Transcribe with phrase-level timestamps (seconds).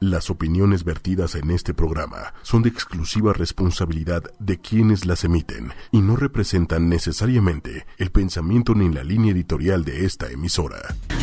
[0.00, 6.02] Las opiniones vertidas en este programa son de exclusiva responsabilidad de quienes las emiten y
[6.02, 10.76] no representan necesariamente el pensamiento ni la línea editorial de esta emisora.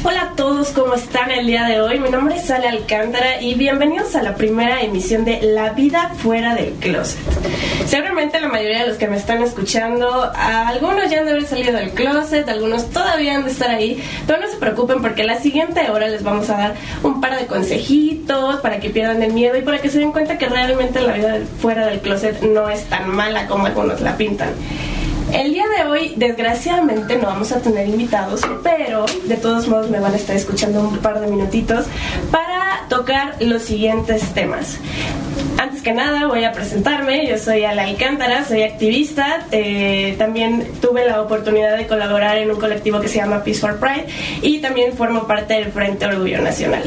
[0.04, 2.02] Hola a todos, ¿cómo están el día de hoy?
[2.02, 6.54] Mi nombre es Ale Alcántara y bienvenidos a la primera emisión de La vida fuera
[6.54, 7.18] del closet.
[7.86, 11.72] Seguramente la mayoría de los que me están escuchando, algunos ya han de haber salido
[11.78, 15.90] del closet, algunos todavía han de estar ahí, pero no se preocupen porque la siguiente
[15.90, 19.62] hora les vamos a dar un par de consejitos para que pierdan el miedo y
[19.62, 23.12] para que se den cuenta que realmente la vida fuera del closet no es tan
[23.12, 24.50] mala como algunos la pintan.
[25.32, 30.00] El día de hoy, desgraciadamente, no vamos a tener invitados, pero de todos modos me
[30.00, 31.86] van a estar escuchando un par de minutitos
[32.32, 34.80] para tocar los siguientes temas.
[35.60, 37.28] Antes que nada, voy a presentarme.
[37.28, 39.46] Yo soy Ala Alcántara, soy activista.
[39.52, 43.80] Eh, también tuve la oportunidad de colaborar en un colectivo que se llama Peace for
[43.80, 44.08] Pride
[44.42, 46.82] y también formo parte del Frente Orgullo Nacional.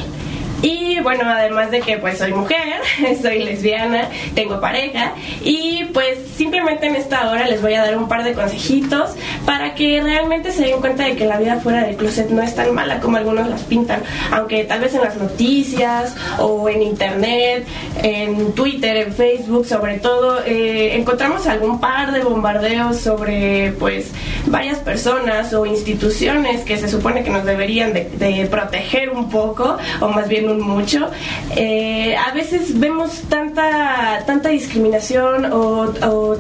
[0.62, 2.80] Y bueno, además de que pues soy mujer,
[3.22, 5.12] soy lesbiana, tengo pareja
[5.44, 9.10] y pues simplemente en esta hora les voy a dar un par de consejitos
[9.46, 12.54] para que realmente se den cuenta de que la vida fuera del closet no es
[12.54, 17.66] tan mala como algunos las pintan, aunque tal vez en las noticias o en internet,
[18.02, 24.12] en Twitter, en Facebook, sobre todo, eh, encontramos algún par de bombardeos sobre pues
[24.46, 30.09] varias personas o instituciones que se supone que nos deberían de, proteger un poco o
[30.09, 31.10] más bien mucho.
[31.57, 35.88] Eh, a veces vemos tanta, tanta discriminación o,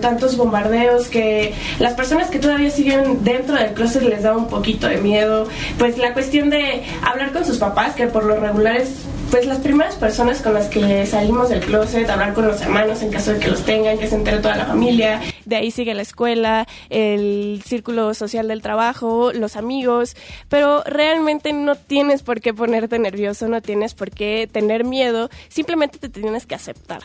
[0.00, 4.86] tantos bombardeos que las personas que todavía siguen dentro del closet les da un poquito
[4.86, 5.46] de miedo.
[5.78, 9.58] Pues la cuestión de hablar con sus papás, que por lo regular es pues las
[9.58, 13.38] primeras personas con las que salimos del closet, hablar con los hermanos en caso de
[13.38, 15.20] que los tengan, que se entere toda la familia.
[15.48, 20.14] De ahí sigue la escuela, el círculo social del trabajo, los amigos,
[20.50, 25.96] pero realmente no tienes por qué ponerte nervioso, no tienes por qué tener miedo, simplemente
[25.96, 27.00] te tienes que aceptar.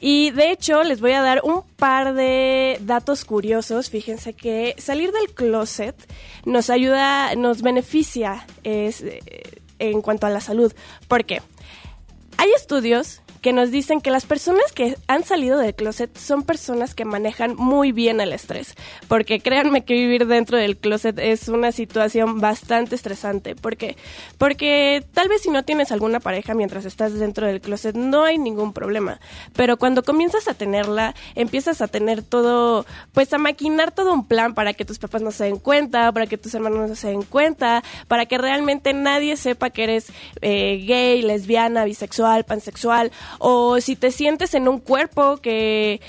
[0.00, 3.88] Y de hecho les voy a dar un par de datos curiosos.
[3.88, 5.96] Fíjense que salir del closet
[6.44, 9.20] nos ayuda, nos beneficia eh,
[9.78, 10.74] en cuanto a la salud.
[11.08, 11.40] ¿Por qué?
[12.36, 16.94] Hay estudios que nos dicen que las personas que han salido del closet son personas
[16.94, 18.74] que manejan muy bien el estrés.
[19.08, 23.56] Porque créanme que vivir dentro del closet es una situación bastante estresante.
[23.56, 23.96] ¿Por qué?
[24.36, 28.36] Porque tal vez si no tienes alguna pareja mientras estás dentro del closet no hay
[28.36, 29.18] ningún problema.
[29.56, 32.84] Pero cuando comienzas a tenerla, empiezas a tener todo,
[33.14, 36.26] pues a maquinar todo un plan para que tus papás no se den cuenta, para
[36.26, 40.84] que tus hermanos no se den cuenta, para que realmente nadie sepa que eres eh,
[40.86, 46.00] gay, lesbiana, bisexual, pansexual o si te sientes en un cuerpo que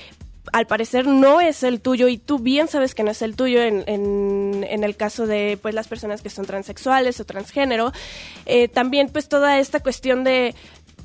[0.51, 3.61] al parecer no es el tuyo y tú bien sabes que no es el tuyo
[3.61, 7.91] en, en, el caso de pues las personas que son transexuales o transgénero
[8.45, 10.55] eh, también pues toda esta cuestión de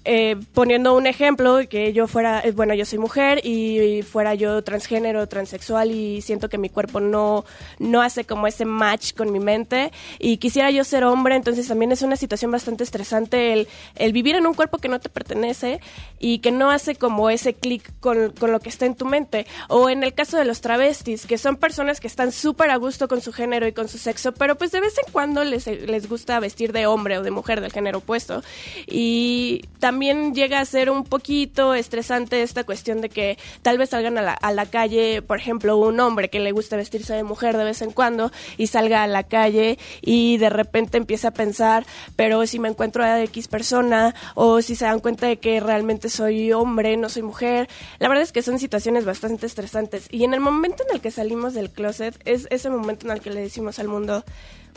[0.04, 4.62] eh, poniendo un ejemplo, que yo fuera, eh, bueno, yo soy mujer y fuera yo
[4.62, 7.46] transgénero, transexual y siento que mi cuerpo no,
[7.78, 11.90] no hace como ese match con mi mente y quisiera yo ser hombre, entonces también
[11.90, 15.80] es una situación bastante estresante el, el vivir en un cuerpo que no te pertenece
[16.18, 19.46] y que no hace como ese clic con, con, lo que está en tu mente.
[19.68, 23.08] O en el caso de los travestis, que son personas que están súper a gusto
[23.08, 26.08] con su género y con su sexo, pero pues de vez en cuando les, les
[26.08, 28.42] gusta vestir de hombre o de mujer del género opuesto.
[28.86, 33.90] Y también también llega a ser un poquito estresante esta cuestión de que tal vez
[33.90, 37.62] salgan a la, calle, por ejemplo, un hombre que le gusta vestirse de mujer de
[37.62, 42.44] vez en cuando y salga a la calle y de repente empieza a pensar, pero
[42.48, 46.50] si me encuentro a X persona o si se dan cuenta de que realmente soy
[46.50, 47.68] hombre, no soy mujer,
[48.00, 50.08] la verdad es que son situaciones bastante estresantes.
[50.10, 53.20] Y en el momento en el que salimos del closet es ese momento en el
[53.20, 54.24] que le decimos al mundo,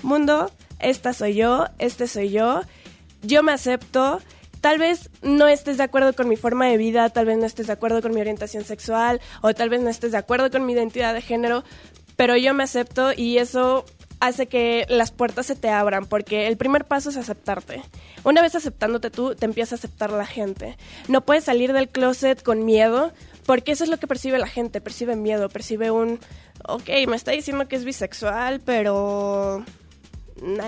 [0.04, 2.62] mundo, esta soy yo, este soy yo,
[3.24, 4.22] yo me acepto
[4.68, 7.68] tal vez no estés de acuerdo con mi forma de vida, tal vez no estés
[7.68, 10.74] de acuerdo con mi orientación sexual o tal vez no estés de acuerdo con mi
[10.74, 11.64] identidad de género,
[12.18, 13.86] pero yo me acepto y eso
[14.20, 17.82] hace que las puertas se te abran, porque el primer paso es aceptarte.
[18.26, 20.76] Una vez aceptándote tú, te empieza a aceptar la gente.
[21.08, 23.14] No puedes salir del closet con miedo,
[23.46, 26.20] porque eso es lo que percibe la gente, percibe miedo, percibe un,
[26.68, 29.64] ok, me está diciendo que es bisexual, pero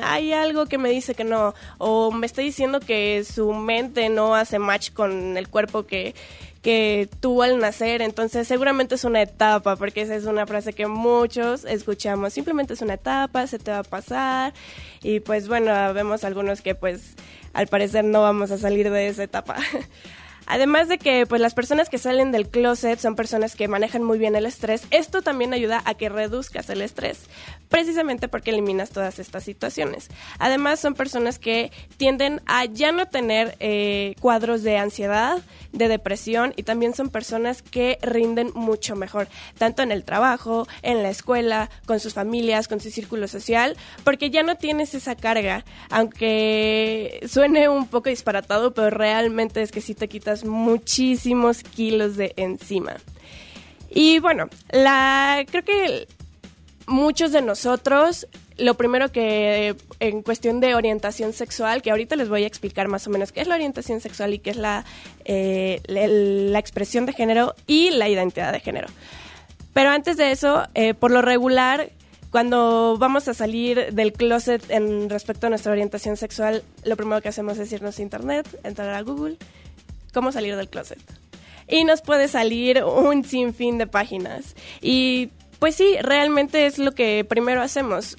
[0.04, 4.36] hay algo que me dice que no, o me está diciendo que su mente no
[4.36, 6.16] hace match con el cuerpo que,
[6.62, 10.88] que tuvo al nacer, entonces seguramente es una etapa, porque esa es una frase que
[10.88, 14.54] muchos escuchamos, simplemente es una etapa, se te va a pasar,
[15.02, 17.16] y pues bueno, vemos algunos que pues
[17.54, 19.56] al parecer no vamos a salir de esa etapa.
[20.50, 24.18] Además de que pues las personas que salen del closet son personas que manejan muy
[24.18, 27.28] bien el estrés, esto también ayuda a que reduzcas el estrés,
[27.70, 30.08] precisamente porque eliminas todas estas situaciones.
[30.40, 35.38] Además son personas que tienden a ya no tener eh, cuadros de ansiedad,
[35.72, 39.28] de depresión y también son personas que rinden mucho mejor,
[39.60, 44.32] tanto en el trabajo, en la escuela, con sus familias, con su círculo social, porque
[44.32, 49.94] ya no tienes esa carga, aunque suene un poco disparatado, pero realmente es que sí
[49.94, 52.98] te quitas muchísimos kilos de encima.
[53.90, 56.08] Y bueno, la creo que
[56.88, 58.28] muchos de nosotros
[58.60, 63.08] lo primero que en cuestión de orientación sexual, que ahorita les voy a explicar más
[63.08, 64.86] o menos qué es la orientación sexual y qué es la,
[65.26, 68.88] eh, la, expresión de género y la identidad de género.
[69.74, 71.92] Pero antes de eso, eh, por lo regular,
[72.32, 77.30] cuando vamos a salir del closet en respecto a nuestra orientación sexual, lo primero que
[77.30, 79.38] hacemos es irnos a internet, entrar a Google,
[80.14, 81.00] cómo salir del closet.
[81.68, 84.56] Y nos puede salir un sinfín de páginas.
[84.82, 85.30] Y
[85.60, 88.18] pues sí, realmente es lo que primero hacemos.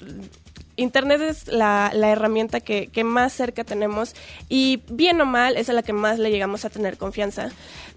[0.77, 4.15] Internet es la, herramienta que, más cerca tenemos
[4.49, 7.49] y bien o mal es a la que más le llegamos a tener confianza.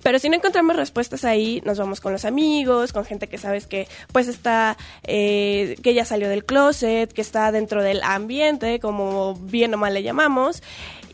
[0.02, 3.67] Pero si no encontramos respuestas ahí, nos vamos con los amigos, con gente que sabes
[3.67, 9.35] que pues está, eh, que ya salió del closet, que está dentro del ambiente, como
[9.35, 10.62] bien o mal le llamamos,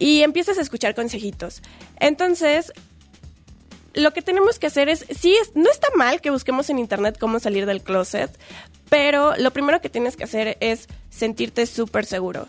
[0.01, 1.63] y empiezas a escuchar consejitos.
[2.01, 2.73] Entonces,
[3.95, 7.39] lo que tenemos que hacer es, sí, no está mal que busquemos en internet cómo
[7.39, 8.31] salir del closet,
[8.89, 12.49] pero lo primero que tienes que hacer es sentirte súper seguro.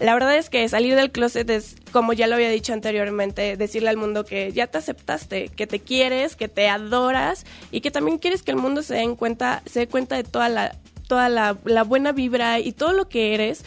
[0.00, 3.88] La verdad es que salir del closet es, como ya lo había dicho anteriormente, decirle
[3.88, 8.18] al mundo que ya te aceptaste, que te quieres, que te adoras y que también
[8.18, 10.76] quieres que el mundo se dé cuenta, se dé cuenta de toda la,
[11.06, 13.62] toda la buena vibra y todo lo que eres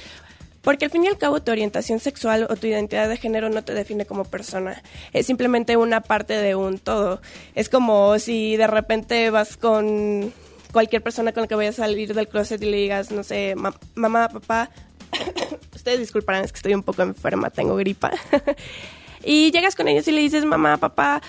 [0.62, 3.64] porque al fin y al cabo tu orientación sexual o tu identidad de género no
[3.64, 4.82] te define como persona.
[5.14, 7.22] Es simplemente una parte de un todo.
[7.56, 10.34] Es como si de repente vas con
[10.72, 13.56] cualquier persona con la que vayas a salir del closet y le digas, no sé,
[13.96, 14.70] mamá, papá,
[15.76, 18.12] ustedes disculparán, es que estoy un poco enferma, tengo gripa.
[19.24, 21.22] y llegas con ellos y le dices, mamá, papá,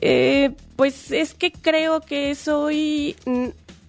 [0.00, 3.16] eh, pues es que creo que soy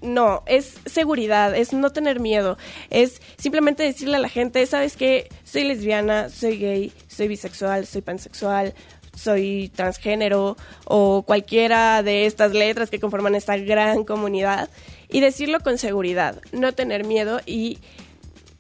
[0.05, 2.57] no, es seguridad, es no tener miedo,
[2.89, 8.01] es simplemente decirle a la gente, sabes que soy lesbiana, soy gay, soy bisexual, soy
[8.01, 8.73] pansexual,
[9.15, 14.69] soy transgénero o cualquiera de estas letras que conforman esta gran comunidad
[15.09, 17.79] y decirlo con seguridad, no tener miedo y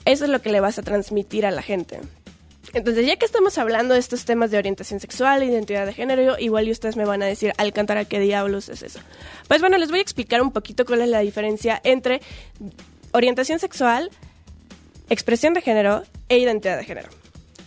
[0.05, 1.99] eso es lo que le vas a transmitir a la gente.
[2.75, 6.69] Entonces, ya que estamos hablando de estos temas de orientación sexual, identidad de género, igual
[6.69, 8.99] ustedes me van a decir, Alcántara, ¿qué diablos es eso?
[9.47, 12.19] Pues bueno, les voy a explicar un poquito cuál es la diferencia entre
[13.13, 14.11] orientación sexual,
[15.09, 17.07] expresión de género e identidad de género.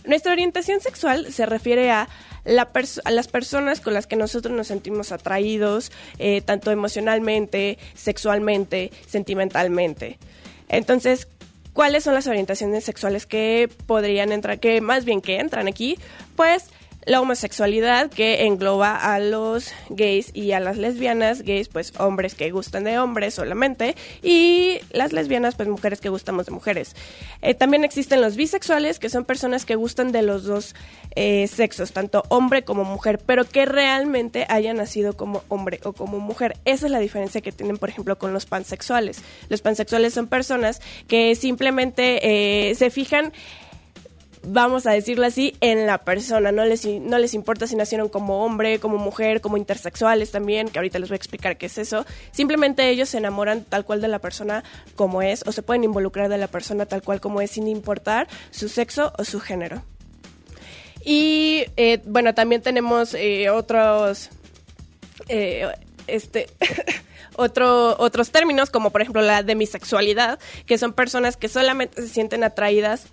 [0.05, 2.07] Nuestra orientación sexual se refiere a,
[2.45, 10.19] las personas con las que nosotros nos sentimos atraídos, eh, tanto emocionalmente, sexualmente, sentimentalmente.
[10.67, 11.27] Entonces,
[11.79, 15.97] cuáles son las orientaciones sexuales que podrían entrar, que más bien que entran aquí,
[16.35, 16.71] pues
[17.05, 22.51] la homosexualidad que engloba a los gays y a las lesbianas, gays pues hombres que
[22.51, 26.95] gustan de hombres solamente y las lesbianas pues mujeres que gustamos de mujeres.
[27.41, 30.75] Eh, también existen los bisexuales que son personas que gustan de los dos
[31.15, 36.19] eh, sexos, tanto hombre como mujer, pero que realmente hayan nacido como hombre o como
[36.19, 36.57] mujer.
[36.65, 39.23] Esa es la diferencia que tienen por ejemplo con los pansexuales.
[39.47, 43.33] Los pansexuales son personas que simplemente eh, se fijan
[44.43, 46.51] vamos a decirlo así, en la persona.
[46.51, 50.79] No les, no les importa si nacieron como hombre, como mujer, como intersexuales también, que
[50.79, 52.05] ahorita les voy a explicar qué es eso.
[52.31, 54.63] Simplemente ellos se enamoran tal cual de la persona
[54.95, 58.27] como es, o se pueden involucrar de la persona tal cual como es, sin importar
[58.51, 59.83] su sexo o su género.
[61.03, 64.29] Y eh, bueno, también tenemos eh, otros.
[65.27, 65.67] Eh,
[66.07, 66.47] este.
[67.35, 72.43] Otro, otros términos, como por ejemplo la demisexualidad, que son personas que solamente se sienten
[72.43, 73.05] atraídas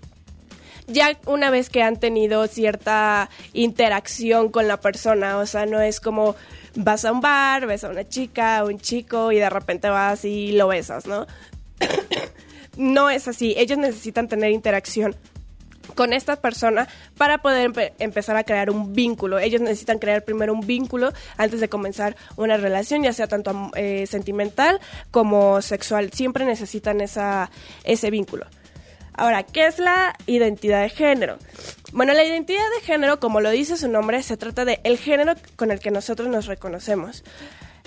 [0.87, 6.01] ya una vez que han tenido cierta interacción con la persona, o sea, no es
[6.01, 6.37] como
[6.75, 10.53] vas a un bar, ves a una chica, un chico y de repente vas y
[10.53, 11.27] lo besas, ¿no?
[12.77, 15.17] no es así, ellos necesitan tener interacción
[15.95, 19.39] con esta persona para poder empezar a crear un vínculo.
[19.39, 24.07] Ellos necesitan crear primero un vínculo antes de comenzar una relación, ya sea tanto eh,
[24.07, 26.13] sentimental como sexual.
[26.13, 27.51] Siempre necesitan esa,
[27.85, 28.47] ese vínculo.
[29.17, 31.39] Ahora, ¿qué es la identidad de género?
[31.93, 35.35] Bueno, la identidad de género, como lo dice su nombre, se trata de el género
[35.57, 37.25] con el que nosotros nos reconocemos.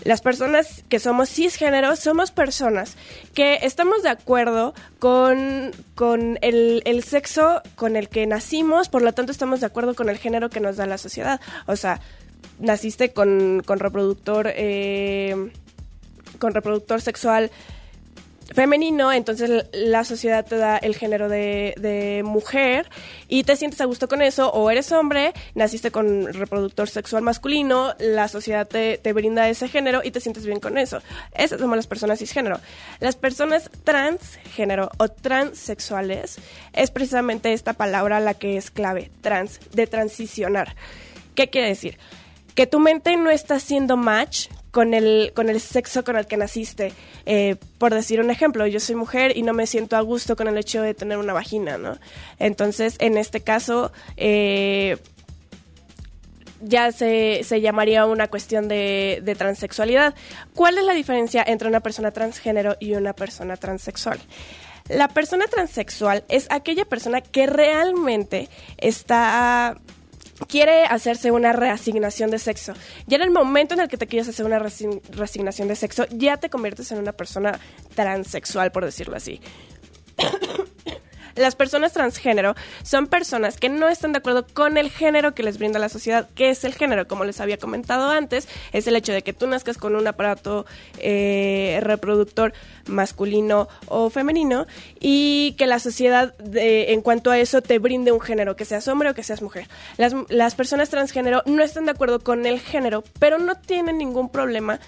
[0.03, 2.95] Las personas que somos cisgénero somos personas
[3.33, 9.31] que estamos de acuerdo con, con el, sexo con el que nacimos, por lo tanto
[9.31, 11.41] estamos de acuerdo con el género que nos da la sociedad.
[11.65, 11.99] O sea,
[12.59, 15.51] naciste con, con reproductor eh,
[16.39, 17.51] con reproductor sexual
[18.53, 22.89] femenino, entonces la sociedad te da el género de, mujer
[23.27, 27.93] y te sientes a gusto con eso, o eres hombre, naciste con reproductor sexual masculino,
[27.99, 31.01] la sociedad te, te brinda ese género y te sientes bien con eso.
[31.33, 32.59] Esas somos las personas cisgénero.
[32.99, 36.37] Las personas transgénero o transexuales
[36.73, 40.75] es precisamente esta palabra la que es clave, trans, de transicionar.
[41.35, 41.97] ¿Qué quiere decir?
[42.55, 46.37] Que tu mente no está haciendo match con el, con el sexo con el que
[46.37, 46.93] naciste.
[47.25, 50.47] Eh, por decir un ejemplo, yo soy mujer y no me siento a gusto con
[50.47, 51.97] el hecho de tener una vagina, ¿no?
[52.37, 54.97] Entonces, en este caso, eh,
[56.61, 60.13] ya se, se, llamaría una cuestión de, de, transexualidad.
[60.53, 64.19] ¿Cuál es la diferencia entre una persona transgénero y una persona transexual?
[64.89, 69.77] La persona transexual es aquella persona que realmente está
[70.47, 72.73] quiere hacerse una reasignación de sexo.
[73.07, 76.37] Ya en el momento en el que te quieres hacer una reasignación de sexo, ya
[76.37, 77.59] te conviertes en una persona
[77.95, 79.41] transexual, por decirlo así.
[81.35, 85.57] Las personas transgénero son personas que no están de acuerdo con el género que les
[85.57, 86.27] brinda la sociedad.
[86.35, 87.07] ¿Qué es el género?
[87.07, 90.65] Como les había comentado antes, es el hecho de que tú nazcas con un aparato
[90.99, 92.53] eh, reproductor
[92.87, 94.67] masculino o femenino
[94.99, 99.09] y que la sociedad en cuanto a eso te brinde un género, que seas hombre
[99.09, 99.67] o que seas mujer.
[99.97, 104.29] Las, las personas transgénero no están de acuerdo con el género, pero no tienen ningún
[104.29, 104.79] problema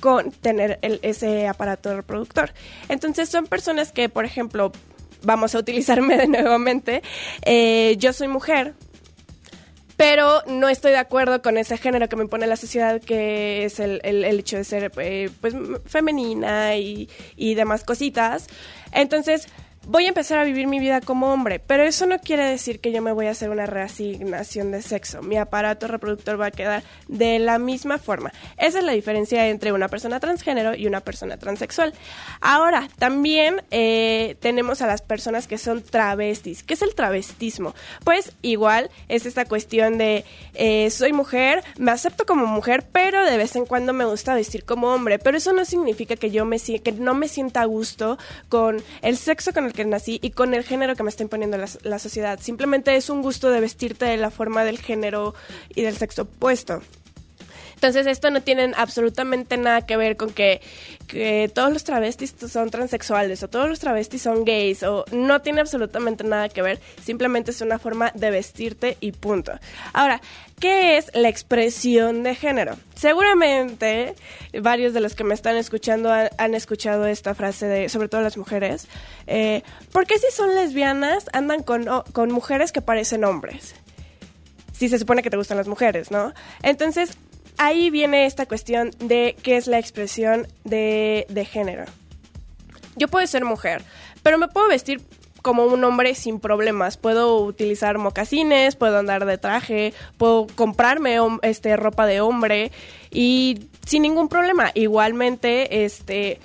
[0.00, 2.52] con tener ese aparato reproductor.
[2.88, 4.72] Entonces son personas que, por ejemplo,
[5.24, 7.02] vamos a utilizarme de nuevamente,
[7.42, 8.74] eh, yo soy mujer,
[9.96, 13.78] pero no estoy de acuerdo con ese género que me pone la sociedad, que es
[13.78, 15.54] el, el, hecho de ser eh, pues
[15.86, 18.48] femenina y, y demás cositas.
[18.92, 19.48] Entonces,
[19.86, 22.92] voy a empezar a vivir mi vida como hombre, pero eso no quiere decir que
[22.92, 25.22] yo me voy a hacer una reasignación de sexo.
[25.22, 28.32] Mi aparato reproductor va a quedar de la misma forma.
[28.56, 31.92] Esa es la diferencia entre una persona transgénero y una persona transexual.
[32.40, 36.62] Ahora, también eh, tenemos a las personas que son travestis.
[36.62, 37.74] ¿Qué es el travestismo?
[38.04, 40.24] Pues igual es esta cuestión de
[40.54, 44.64] eh, soy mujer, me acepto como mujer, pero de vez en cuando me gusta vestir
[44.64, 45.18] como hombre.
[45.18, 48.16] Pero eso no significa que yo me que no me sienta a gusto
[48.48, 51.58] con el sexo con el que nací y con el género que me está imponiendo
[51.58, 52.38] la, sociedad.
[52.40, 55.34] Simplemente es un gusto de vestirte de la forma del género
[55.74, 56.80] y del sexo opuesto.
[57.74, 60.60] Entonces esto no tiene absolutamente nada que ver con que,
[61.54, 66.24] todos los travestis son transexuales o todos los travestis son gays o no tiene absolutamente
[66.24, 69.52] nada que ver, simplemente es una forma de vestirte y punto.
[69.92, 70.20] Ahora,
[70.58, 72.76] ¿qué es la expresión de género?
[72.94, 74.14] Seguramente
[74.60, 78.36] varios de los que me están escuchando han, escuchado esta frase de, sobre todo las
[78.36, 78.88] mujeres,
[79.26, 79.62] eh,
[79.92, 83.74] ¿por qué si son lesbianas andan con, con mujeres que parecen hombres?
[84.74, 86.34] si se supone que te gustan las mujeres, ¿no?
[86.62, 87.16] Entonces,
[87.58, 91.84] ahí viene esta cuestión de qué es la expresión de, género.
[92.96, 93.82] Yo puedo ser mujer,
[94.22, 95.00] pero me puedo vestir
[95.42, 96.96] como un hombre sin problemas.
[96.96, 102.72] Puedo utilizar mocasines, puedo andar de traje, puedo comprarme este ropa de hombre
[103.10, 104.70] y sin ningún problema.
[104.74, 106.40] Igualmente, este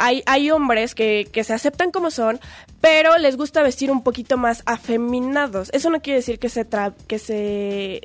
[0.00, 2.40] hay, hay hombres que, que se aceptan como son,
[2.80, 5.68] pero les gusta vestir un poquito más afeminados.
[5.72, 6.66] Eso no quiere decir que se
[7.06, 8.00] que se,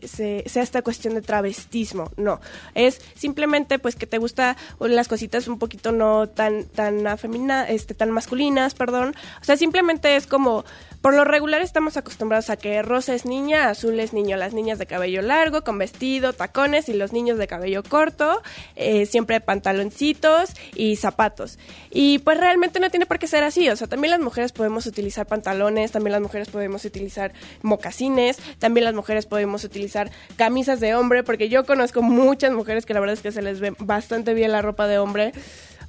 [0.45, 2.41] sea esta cuestión de travestismo, no.
[2.73, 7.93] Es simplemente pues que te gusta las cositas un poquito no tan tan afemina, este
[7.93, 9.15] tan masculinas, perdón.
[9.41, 10.65] O sea, simplemente es como
[11.05, 14.79] por lo regular estamos acostumbrados a que rosa es niña, azul es niño, las niñas
[14.79, 18.41] de cabello largo, con vestido, tacones y los niños de cabello corto,
[18.75, 21.59] eh, siempre pantaloncitos y zapatos.
[21.91, 24.87] Y pues realmente no tiene por qué ser así, o sea, también las mujeres podemos
[24.87, 30.95] utilizar pantalones, también las mujeres podemos utilizar mocasines, también las mujeres podemos utilizar camisas de
[30.95, 34.33] hombre, porque yo conozco muchas mujeres que la verdad es que se les ve bastante
[34.33, 35.33] bien la ropa de hombre.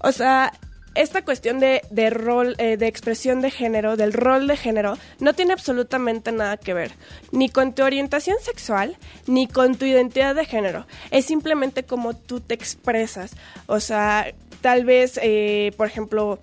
[0.00, 0.52] O sea,
[0.96, 5.52] esta cuestión de, rol, eh, de expresión de género, del rol de género, no tiene
[5.52, 6.92] absolutamente nada que ver,
[7.32, 10.86] ni con tu orientación sexual, ni con tu identidad de género.
[11.10, 13.32] Es simplemente como tú te expresas.
[13.66, 16.38] O sea, tal vez, eh, por ejemplo,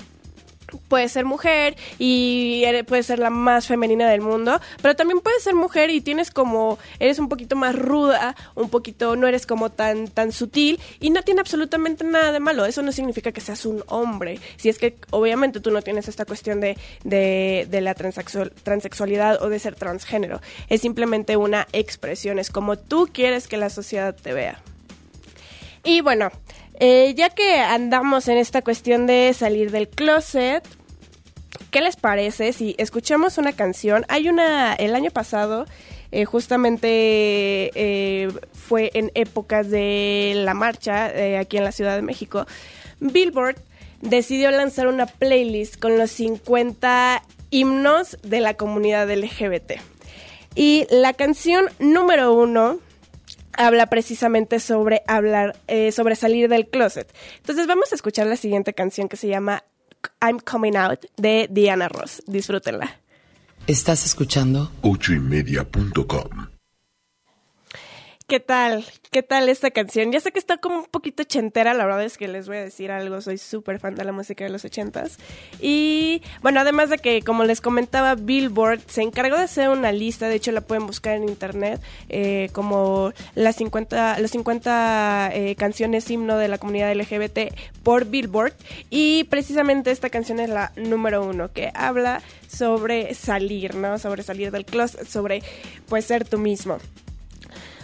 [0.88, 5.56] puedes ser mujer y puedes ser la más femenina del mundo, pero también puedes ser
[5.56, 10.08] mujer y tienes como, eres un poquito más ruda, un poquito, no eres como tan,
[10.08, 12.66] tan sutil y no tiene absolutamente nada de malo.
[12.66, 14.40] Eso no significa que seas un hombre.
[14.58, 19.50] Si es que obviamente tú no tienes esta cuestión de, de, de la transexualidad o
[19.50, 20.42] de ser transgénero.
[20.70, 24.62] Es simplemente una expresión, es como tú quieres que la sociedad te vea.
[25.84, 26.32] Y bueno,
[26.80, 30.64] eh, ya que andamos en esta cuestión de salir del closet,
[31.72, 34.06] ¿qué les parece si escuchamos una canción?
[34.10, 35.66] Hay una, el año pasado
[36.12, 36.88] eh, justamente
[37.76, 42.46] eh, fue en épocas de la marcha aquí en la Ciudad de México,
[43.00, 43.58] Billboard
[44.02, 49.74] decidió lanzar una playlist con los 50 himnos de la comunidad LGBT.
[50.56, 52.80] Y la canción número uno
[53.58, 57.14] habla precisamente sobre hablar, eh, sobre salir del closet.
[57.38, 59.64] Entonces vamos a escuchar la siguiente canción que se llama
[60.22, 62.24] I'm Coming Out de Diana Ross.
[62.28, 63.00] Disfrútenla.
[63.68, 64.72] ¿Estás escuchando?
[64.82, 66.53] ochoymedia.com
[68.26, 68.86] ¿Qué tal?
[69.12, 70.14] ¿Qué tal esta canción?
[70.14, 72.64] Ya sé que está como un poquito chentera, la verdad es que les voy a
[72.64, 75.18] decir algo, soy súper fan de la música de los ochentas.
[75.60, 80.30] Y bueno, además de que, como les comentaba, Billboard se encargó de hacer una lista,
[80.30, 86.10] de hecho la pueden buscar en internet, eh, como las 50, los 50 eh, canciones
[86.10, 87.54] himno de la comunidad LGBT
[87.84, 88.54] por Billboard.
[88.90, 94.00] Y precisamente esta canción es la número uno, que habla sobre salir, ¿no?
[94.00, 95.44] Sobre salir del closet, sobre
[95.90, 96.80] pues ser tú mismo.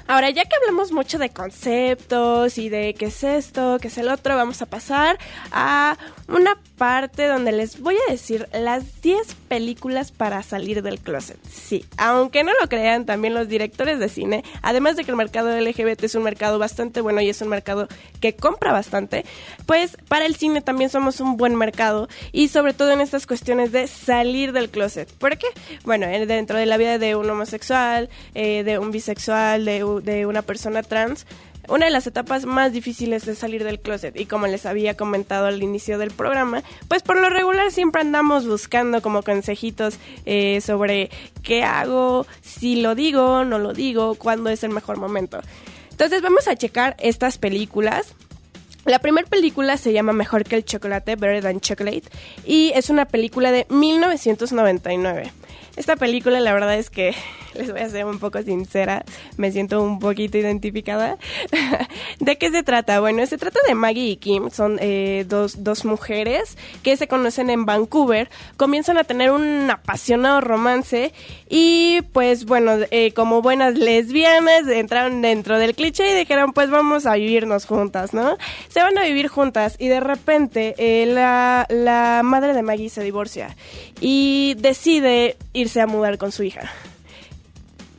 [0.10, 4.10] Ahora, ya que hablamos mucho de conceptos y de qué es esto, qué es el
[4.10, 5.20] otro, vamos a pasar
[5.52, 5.98] a
[6.32, 11.38] una parte donde les voy a decir las 10 películas para salir del closet.
[11.50, 15.50] Sí, aunque no lo crean, también los directores de cine, además de que el mercado
[15.60, 17.88] LGBT es un mercado bastante bueno y es un mercado
[18.22, 19.26] que compra bastante,
[19.66, 23.72] pues para el cine también somos un buen mercado y sobre todo en estas cuestiones
[23.72, 25.12] de salir del closet.
[25.12, 25.48] ¿Por qué?
[25.84, 30.84] Bueno, dentro de la vida de un homosexual, eh, de un bisexual, de una persona
[30.84, 31.26] trans,
[31.70, 35.48] una de las etapas más difíciles de salir del closet y como les había comentado
[35.48, 41.10] al inicio del programa, pues por lo regular siempre andamos buscando como consejitos eh, sobre
[41.44, 45.40] qué hago, si lo digo, no lo digo, cuándo es el mejor momento.
[45.92, 48.16] Entonces vamos a checar estas películas.
[48.86, 52.04] La primera película se llama Mejor que el chocolate, Better Than Chocolate,
[52.46, 55.32] y es una película de 1999.
[55.76, 57.14] Esta película la verdad es que,
[57.60, 59.04] les voy a ser un poco sincera,
[59.38, 61.18] me siento un poquito identificada.
[62.20, 63.00] ¿De qué se trata?
[63.00, 67.50] Bueno, se trata de Maggie y Kim, son eh, dos, dos mujeres que se conocen
[67.50, 71.14] en Vancouver, comienzan a tener un apasionado romance
[71.50, 77.06] y pues bueno, eh, como buenas lesbianas entraron dentro del cliché y dijeron pues vamos
[77.06, 78.38] a vivirnos juntas, ¿no?
[78.70, 83.04] Se van a vivir juntas y de repente eh, la, la madre de Maggie se
[83.04, 83.56] divorcia
[84.00, 86.72] y decide irse a mudar con su hija.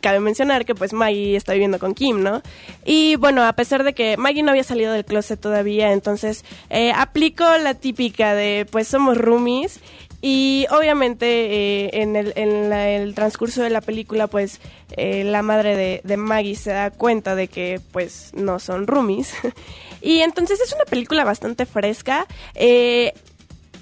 [0.01, 2.43] Cabe mencionar que pues Maggie está viviendo con Kim, ¿no?
[2.85, 6.93] Y bueno, a pesar de que Maggie no había salido del closet todavía, entonces eh,
[6.93, 9.81] aplicó la típica de pues somos roomies
[10.23, 14.61] y obviamente eh, en, el, transcurso de la película, pues
[14.97, 19.33] eh, la madre de, de, Maggie se da cuenta de que pues no son roomies.
[20.03, 22.27] y entonces es una película bastante fresca.
[22.55, 23.15] Eh,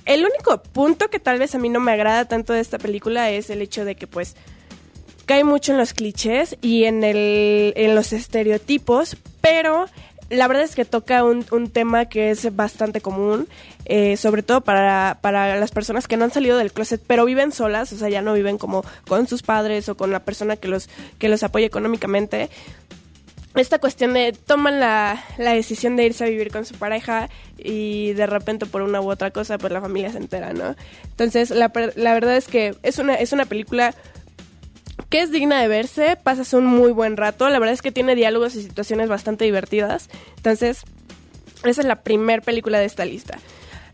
[0.05, 3.31] el único punto que tal vez a mí no me agrada tanto de esta película
[3.31, 4.37] es el hecho de que pues
[5.29, 9.85] cae mucho en los clichés y en, el, en los estereotipos, pero
[10.31, 13.47] la verdad es que toca un, tema que es bastante común,
[13.85, 17.53] eh, sobre todo para, para las personas que no han salido del closet, pero viven
[17.53, 20.69] solas, o sea, ya no viven como con sus padres o con la persona que
[20.69, 20.89] los,
[21.19, 22.49] que los apoya económicamente
[23.55, 28.13] esta cuestión de toman la, la, decisión de irse a vivir con su pareja y
[28.13, 30.77] de repente por una u otra cosa pues la familia se entera, ¿no?
[31.05, 33.95] Entonces la, la verdad es que es una, es una película
[35.09, 38.15] que es digna de verse, pasas un muy buen rato, la verdad es que tiene
[38.15, 40.83] diálogos y situaciones bastante divertidas, entonces
[41.65, 43.39] esa es la primera película de esta lista.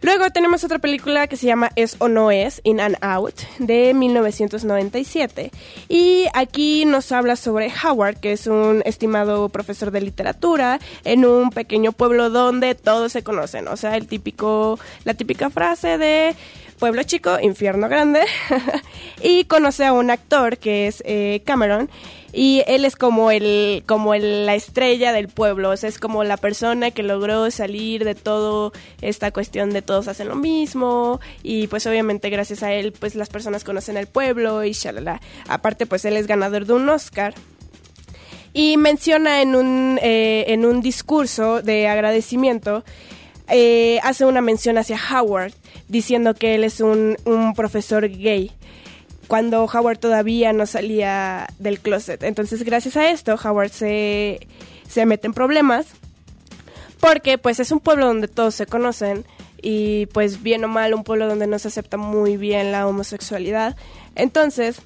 [0.05, 3.95] Luego tenemos otra película que se llama Es o No Es, In and Out, de
[3.95, 5.51] 1997.
[5.89, 11.49] Y aquí nos habla sobre Howard, que es un estimado profesor de literatura en un
[11.49, 13.67] pequeño pueblo donde todos se conocen.
[13.67, 16.37] O sea, el típico, la típica frase de
[16.85, 18.21] pueblo chico, infierno grande.
[19.23, 21.89] y conoce a un actor que es eh, Cameron
[22.31, 26.37] y él es como el como la estrella del pueblo, o sea, es como la
[26.37, 31.87] persona que logró salir de todo esta cuestión de todos hacen lo mismo y pues
[31.87, 35.23] obviamente gracias a él pues las personas conocen el pueblo y shalala.
[35.49, 37.33] Aparte pues él es ganador de un Oscar.
[38.53, 42.85] Y menciona en un, eh, en un discurso de agradecimiento,
[43.49, 45.53] eh, hace una mención hacia Howard,
[45.95, 48.51] diciendo que él es un, un profesor gay
[49.29, 52.25] cuando Howard todavía no salía del closet.
[52.25, 54.41] Entonces, gracias a esto, Howard se,
[54.89, 55.87] se mete en problemas
[56.99, 59.25] porque pues es un pueblo donde todos se conocen
[59.63, 63.77] y pues bien o mal un pueblo donde no se acepta muy bien la homosexualidad.
[64.17, 64.83] Entonces,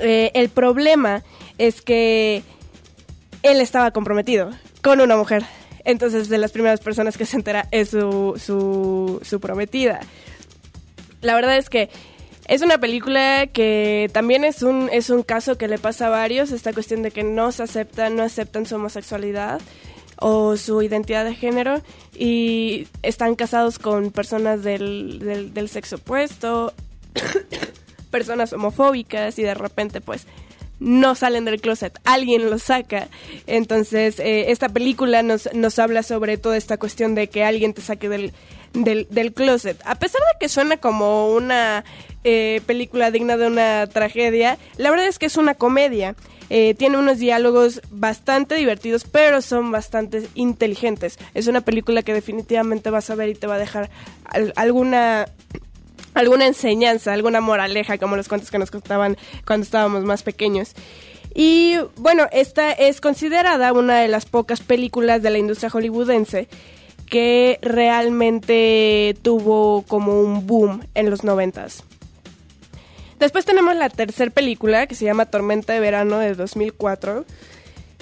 [0.00, 1.24] eh, el problema
[1.58, 2.44] es que
[3.42, 5.44] él estaba comprometido con una mujer.
[5.84, 8.40] Entonces, de las primeras personas que se entera es su,
[9.22, 10.00] su, prometida.
[11.20, 11.90] La verdad es que
[12.46, 16.50] Es una película que también es un, es un caso que le pasa a varios,
[16.50, 19.60] esta cuestión de que no se aceptan, no aceptan su homosexualidad
[20.20, 21.80] o su identidad de género
[22.14, 26.74] y están casados con personas del, del, sexo opuesto,
[28.10, 30.26] personas homofóbicas y de repente pues
[30.80, 33.08] no salen del closet, alguien los saca.
[33.46, 37.82] Entonces, eh, esta película nos, nos habla sobre toda esta cuestión de que alguien te
[37.82, 38.32] saque del,
[38.72, 39.80] del, del closet.
[39.84, 41.84] A pesar de que suena como una
[42.24, 46.16] eh, película digna de una tragedia, la verdad es que es una comedia.
[46.52, 51.16] Eh, tiene unos diálogos bastante divertidos, pero son bastante inteligentes.
[51.32, 53.88] Es una película que definitivamente vas a ver y te va a dejar
[54.56, 55.28] alguna
[56.14, 60.74] alguna enseñanza, alguna moraleja, como los cuentos que nos contaban cuando estábamos más pequeños.
[61.34, 66.48] Y bueno, esta es considerada una de las pocas películas de la industria hollywoodense
[67.06, 71.84] que realmente tuvo como un boom en los noventas.
[73.18, 77.26] Después tenemos la tercera película que se llama Tormenta de Verano de 2004.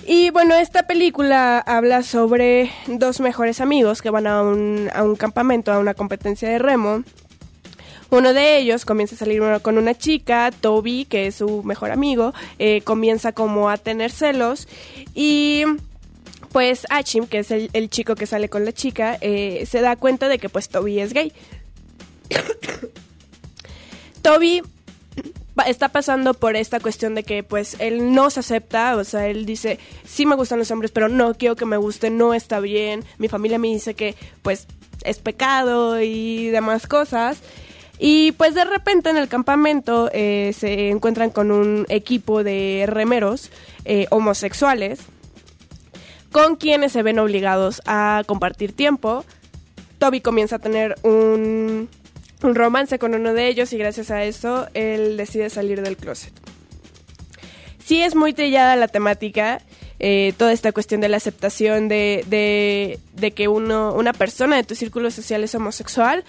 [0.07, 5.17] Y bueno, esta película habla sobre dos mejores amigos que van a un, a un
[5.17, 7.03] campamento, a una competencia de remo.
[8.11, 12.33] Uno de ellos comienza a salir con una chica, Toby, que es su mejor amigo,
[12.59, 14.67] eh, comienza como a tener celos
[15.15, 15.65] y
[16.53, 19.97] pues Achim, que es el, el chico que sale con la chica, eh, se da
[19.97, 21.33] cuenta de que pues Toby es gay.
[24.23, 24.63] Toby
[25.67, 29.45] está pasando por esta cuestión de que pues él no se acepta, o sea, él
[29.45, 33.05] dice, sí me gustan los hombres, pero no quiero que me gusten, no está bien,
[33.19, 34.67] mi familia me dice que pues
[35.05, 37.41] es pecado y demás cosas.
[37.99, 43.51] Y pues de repente en el campamento eh, se encuentran con un equipo de remeros
[43.85, 45.01] eh, homosexuales
[46.31, 49.25] con quienes se ven obligados a compartir tiempo.
[49.99, 51.89] Toby comienza a tener un
[52.43, 56.33] romance con uno de ellos y gracias a eso él decide salir del closet.
[57.85, 59.63] Sí es muy trillada la temática,
[59.99, 64.63] eh, toda esta cuestión de la aceptación de, de, de que uno, una persona de
[64.63, 66.23] tu círculo social es homosexual,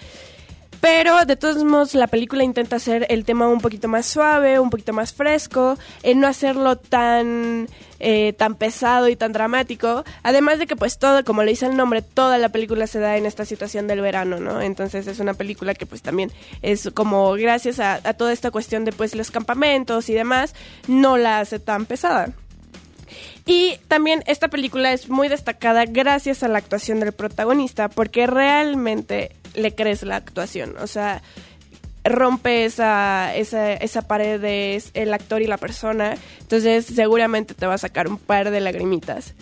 [0.80, 4.70] pero de todos modos la película intenta hacer el tema un poquito más suave, un
[4.70, 10.04] poquito más fresco, en no hacerlo tan, eh, tan pesado y tan dramático.
[10.22, 13.16] Además de que pues todo, como le dice el nombre, toda la película se da
[13.16, 14.62] en esta situación del verano, ¿no?
[14.62, 18.84] Entonces es una película que pues también es como gracias a, a toda esta cuestión
[18.84, 20.54] de pues los campamentos y demás,
[20.88, 22.32] no la hace tan pesada.
[23.46, 29.32] Y también esta película es muy destacada gracias a la actuación del protagonista, porque realmente
[29.54, 30.76] le crees la actuación.
[30.80, 31.22] O sea,
[32.04, 36.14] rompe esa, esa, esa pared de el actor y la persona.
[36.40, 39.34] Entonces seguramente te va a sacar un par de lagrimitas.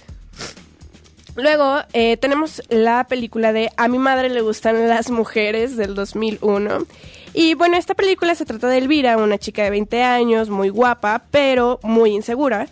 [1.37, 6.87] Luego eh, tenemos la película de A mi madre le gustan las mujeres del 2001.
[7.33, 11.27] Y bueno, esta película se trata de Elvira, una chica de 20 años, muy guapa,
[11.31, 12.67] pero muy insegura.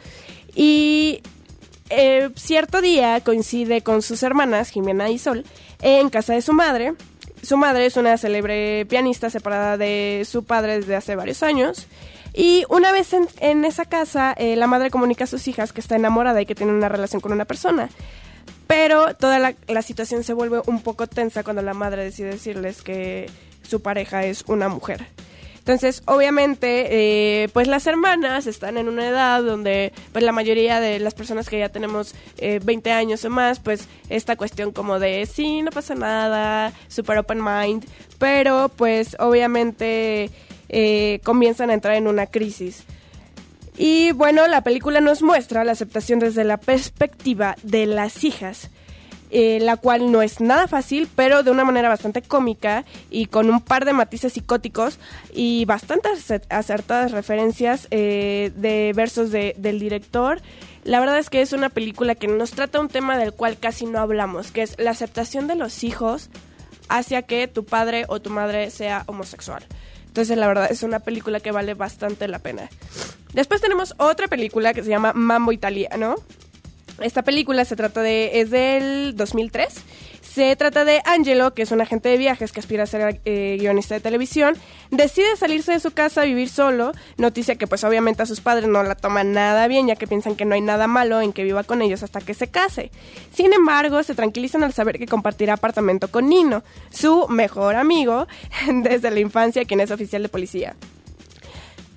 [0.57, 1.20] Y
[1.90, 5.44] eh, cierto día coincide con sus hermanas, Jimena y Sol,
[5.81, 6.94] en casa de su madre
[7.46, 11.87] su madre es una célebre pianista separada de su padre desde hace varios años.
[12.35, 15.94] Y una vez en, esa casa, eh, la madre comunica a sus hijas que está
[15.94, 17.88] enamorada y que tiene una relación con una persona.
[18.66, 22.82] Pero toda la, la situación se vuelve un poco tensa cuando la madre decide decirles
[22.82, 23.30] que
[23.62, 25.06] su pareja es una mujer.
[25.66, 26.87] Entonces, obviamente,
[27.42, 31.48] eh, pues las hermanas están en una edad donde, pues la mayoría de las personas
[31.48, 35.72] que ya tenemos eh, 20 años o más, pues esta cuestión como de, sí, no
[35.72, 37.85] pasa nada, super open mind,
[38.20, 40.31] pero pues obviamente
[40.68, 42.85] eh, comienzan a entrar en una crisis.
[43.76, 48.70] Y bueno, la película nos muestra la aceptación desde la perspectiva de las hijas
[49.38, 53.51] eh, la cual no es nada fácil, pero de una manera bastante cómica y con
[53.51, 54.99] un par de matices psicóticos
[55.31, 60.40] y bastantes acertadas referencias eh, de versos del director.
[60.85, 63.85] La verdad es que es una película que nos trata un tema del cual casi
[63.85, 66.31] no hablamos, que es la aceptación de los hijos
[66.88, 69.62] hacia que tu padre o tu madre sea homosexual.
[70.07, 72.70] Entonces, la verdad, es una película que vale bastante la pena.
[73.35, 76.14] Después tenemos otra película que se llama Mambo Italiano,
[77.00, 79.74] esta película se trata de es del 2003.
[80.22, 83.56] Se trata de Angelo, que es un agente de viajes que aspira a ser eh,
[83.59, 84.54] guionista de televisión.
[84.90, 86.92] Decide salirse de su casa a vivir solo.
[87.16, 90.37] Noticia que pues obviamente a sus padres no la toman nada bien, ya que piensan
[90.37, 92.90] que no hay nada malo en que viva con ellos hasta que se case.
[93.32, 98.26] Sin embargo, se tranquilizan al saber que compartirá apartamento con Nino, su mejor amigo
[98.82, 100.76] desde la infancia, quien es oficial de policía.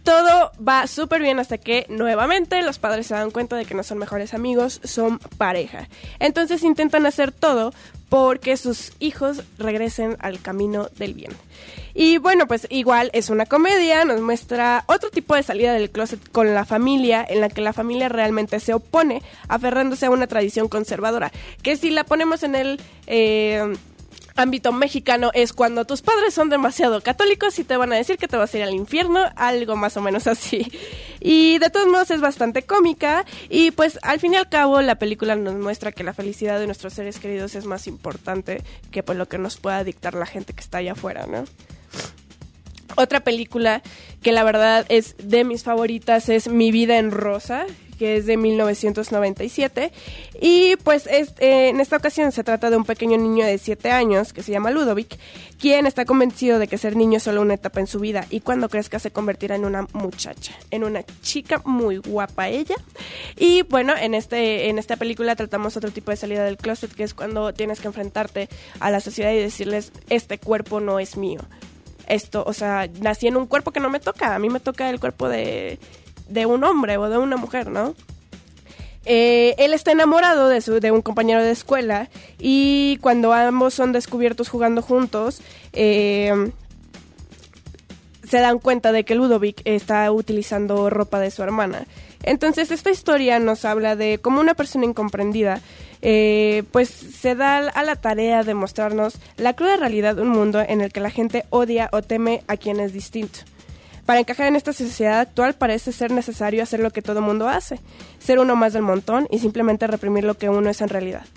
[0.09, 3.83] Todo va súper bien hasta que nuevamente los padres se dan cuenta de que no
[3.83, 5.87] son mejores amigos, son pareja.
[6.17, 7.75] Entonces intentan hacer todo
[8.09, 11.31] porque sus hijos regresen al camino del bien.
[11.93, 16.31] Y bueno, pues igual es una comedia, nos muestra otro tipo de salida del closet
[16.31, 20.69] con la familia, en la que la familia realmente se opone, aferrándose a una tradición
[20.69, 22.81] conservadora, que si la ponemos en el...
[23.05, 23.75] Eh,
[24.35, 28.27] ámbito mexicano es cuando tus padres son demasiado católicos y te van a decir que
[28.27, 30.71] te vas a ir al infierno, algo más o menos así.
[31.19, 34.95] Y de todos modos es bastante cómica y pues al fin y al cabo la
[34.95, 39.17] película nos muestra que la felicidad de nuestros seres queridos es más importante que pues
[39.17, 41.45] lo que nos pueda dictar la gente que está allá afuera, ¿no?
[42.95, 43.81] Otra película
[44.21, 47.65] que la verdad es de mis favoritas es Mi vida en rosa,
[47.99, 49.91] que es de 1997.
[50.41, 54.31] Y pues eh, en esta ocasión se trata de un pequeño niño de 7 años
[54.33, 55.19] que se llama Ludovic,
[55.59, 58.39] quien está convencido de que ser niño es solo una etapa en su vida y
[58.39, 62.75] cuando crezca se convertirá en una muchacha, en una chica muy guapa ella.
[63.37, 67.03] Y bueno, en, este, en esta película tratamos otro tipo de salida del closet, que
[67.03, 68.47] es cuando tienes que enfrentarte
[68.79, 71.41] a la sociedad y decirles, este cuerpo no es mío
[72.07, 74.89] esto, o sea, nací en un cuerpo que no me toca, a mí me toca
[74.89, 75.77] el cuerpo de,
[76.29, 77.95] de un hombre o de una mujer, ¿no?
[79.05, 83.91] Eh, él está enamorado de, su, de un compañero de escuela y cuando ambos son
[83.91, 85.41] descubiertos jugando juntos,
[85.73, 86.51] eh,
[88.29, 91.85] se dan cuenta de que Ludovic está utilizando ropa de su hermana.
[92.23, 95.61] Entonces esta historia nos habla de cómo una persona incomprendida
[96.01, 100.61] eh, pues se da a la tarea de mostrarnos la cruda realidad de un mundo
[100.61, 103.39] en el que la gente odia o teme a quien es distinto.
[104.09, 107.79] Para encajar en esta sociedad actual parece ser necesario hacer lo que todo mundo hace,
[108.17, 111.27] ser uno más del montón y simplemente reprimir lo que uno es en realidad.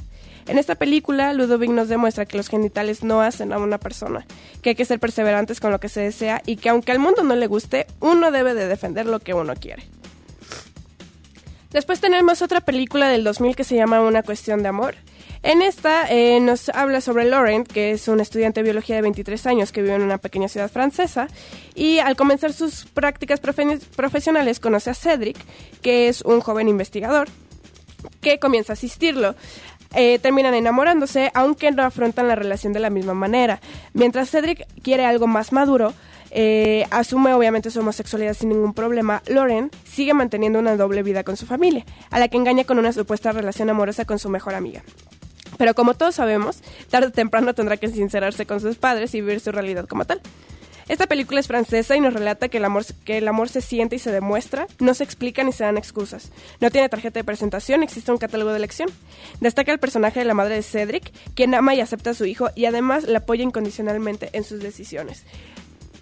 [0.49, 4.25] En esta película, Ludovic nos demuestra que los genitales no hacen a una persona,
[4.63, 7.23] que hay que ser perseverantes con lo que se desea y que aunque al mundo
[7.25, 9.83] no le guste, uno debe de defender lo que uno quiere.
[11.73, 14.95] Después tenemos otra película del 2000 que se llama Una cuestión de amor.
[15.43, 19.45] En esta eh, nos habla sobre Laurent, que es un estudiante de biología de 23
[19.47, 21.27] años que vive en una pequeña ciudad francesa.
[21.75, 25.37] Y al comenzar sus prácticas profesionales conoce a Cedric,
[25.83, 27.29] que es un joven investigador,
[28.21, 29.35] que comienza a asistirlo.
[29.95, 33.61] Eh, terminan enamorándose, aunque no afrontan la relación de la misma manera.
[33.95, 35.93] Mientras Cedric quiere algo más maduro,
[36.31, 41.37] eh, asume obviamente su homosexualidad sin ningún problema, Lauren sigue manteniendo una doble vida con
[41.37, 44.83] su familia, a la que engaña con una supuesta relación amorosa con su mejor amiga.
[45.62, 49.38] Pero como todos sabemos, tarde o temprano tendrá que sincerarse con sus padres y vivir
[49.38, 50.20] su realidad como tal.
[50.88, 53.94] Esta película es francesa y nos relata que el, amor, que el amor se siente
[53.94, 56.33] y se demuestra, no se explica ni se dan excusas.
[56.61, 58.88] No tiene tarjeta de presentación, existe un catálogo de elección.
[59.40, 62.48] Destaca el personaje de la madre de Cedric, quien ama y acepta a su hijo
[62.57, 65.22] y además le apoya incondicionalmente en sus decisiones.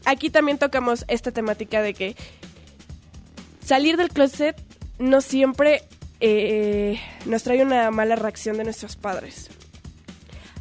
[0.07, 2.17] Aquí también tocamos esta temática de que
[3.63, 4.57] salir del closet
[4.99, 5.83] no siempre
[6.21, 9.51] eh, nos trae una mala reacción de nuestros padres.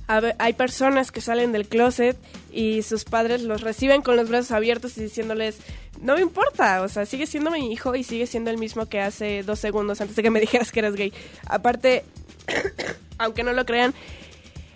[0.07, 2.17] hay personas que salen del closet
[2.51, 5.57] y sus padres los reciben con los brazos abiertos y diciéndoles,
[6.01, 9.01] no me importa, o sea, sigue siendo mi hijo y sigue siendo el mismo que
[9.01, 11.13] hace dos segundos antes de que me dijeras que eres gay.
[11.45, 12.05] Aparte,
[13.17, 13.93] aunque no lo crean,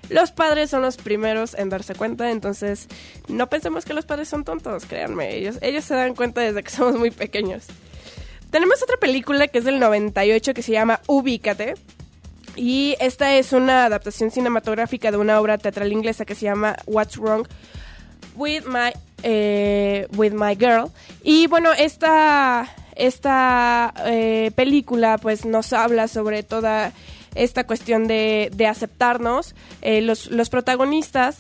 [0.10, 2.88] los padres son los primeros en darse cuenta, entonces
[3.28, 6.72] no pensemos que los padres son tontos, créanme, ellos, ellos se dan cuenta desde que
[6.72, 7.66] somos muy pequeños.
[8.54, 11.74] Tenemos otra película que es del 98 que se llama Ubícate.
[12.56, 17.18] Y esta es una adaptación cinematográfica de una obra teatral inglesa que se llama What's
[17.18, 17.48] Wrong
[18.36, 18.92] with My,
[19.24, 20.92] eh, with my Girl.
[21.24, 26.92] Y bueno, esta, esta eh, película pues nos habla sobre toda
[27.34, 29.56] esta cuestión de, de aceptarnos.
[29.82, 31.38] Eh, los, los protagonistas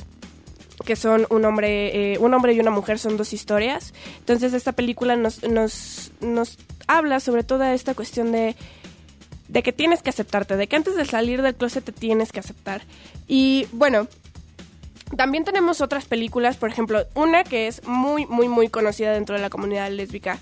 [0.86, 3.94] que son un hombre, un hombre y una mujer, son dos historias.
[4.20, 6.58] Entonces esta película nos, nos, nos
[6.88, 8.56] habla sobre toda esta cuestión de,
[9.48, 12.40] de que tienes que aceptarte, de que antes de salir del closet te tienes que
[12.40, 12.82] aceptar.
[13.28, 14.08] Y bueno,
[15.16, 19.42] también tenemos otras películas, por ejemplo, una que es muy, muy, muy conocida dentro de
[19.42, 20.40] la comunidad lésbica,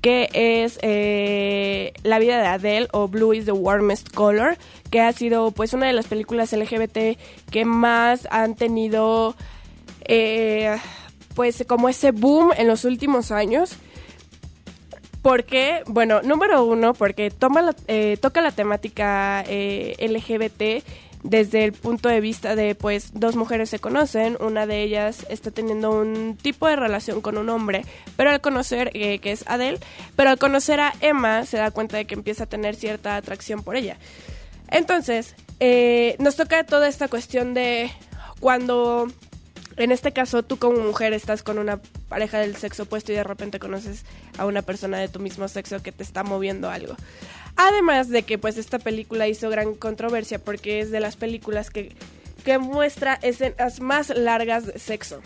[0.00, 4.56] que es eh, La vida de Adele o Blue is the Warmest Color,
[4.90, 7.18] que ha sido pues una de las películas LGBT
[7.50, 9.34] que más han tenido
[10.04, 10.76] eh,
[11.34, 13.76] pues como ese boom en los últimos años.
[15.22, 17.32] Porque, bueno, número uno, porque
[17.88, 20.86] eh, toca la temática eh, LGBT
[21.22, 25.50] desde el punto de vista de, pues, dos mujeres se conocen, una de ellas está
[25.50, 27.86] teniendo un tipo de relación con un hombre,
[28.18, 29.78] pero al conocer, eh, que es Adele,
[30.14, 33.62] pero al conocer a Emma se da cuenta de que empieza a tener cierta atracción
[33.62, 33.96] por ella.
[34.68, 35.34] Entonces,
[36.18, 37.90] nos toca toda esta cuestión de
[38.40, 39.08] cuando,
[39.76, 43.24] en este caso, tú como mujer estás con una pareja del sexo opuesto y de
[43.24, 44.04] repente conoces
[44.38, 46.94] a una persona de tu mismo sexo que te está moviendo algo.
[47.56, 51.92] Además de que pues esta película hizo gran controversia porque es de las películas que,
[52.44, 55.20] que muestra escenas más largas de sexo.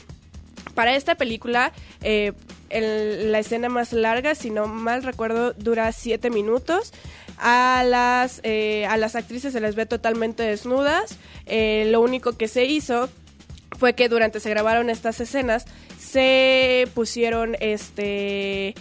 [0.74, 2.32] Para esta película, eh,
[2.70, 6.92] la escena más larga, si no mal recuerdo, dura 7 minutos.
[7.38, 11.16] A las, eh, a las actrices se les ve totalmente desnudas.
[11.46, 13.08] Eh, lo único que se hizo
[13.76, 15.64] fue que durante se grabaron estas escenas
[15.98, 18.74] se pusieron este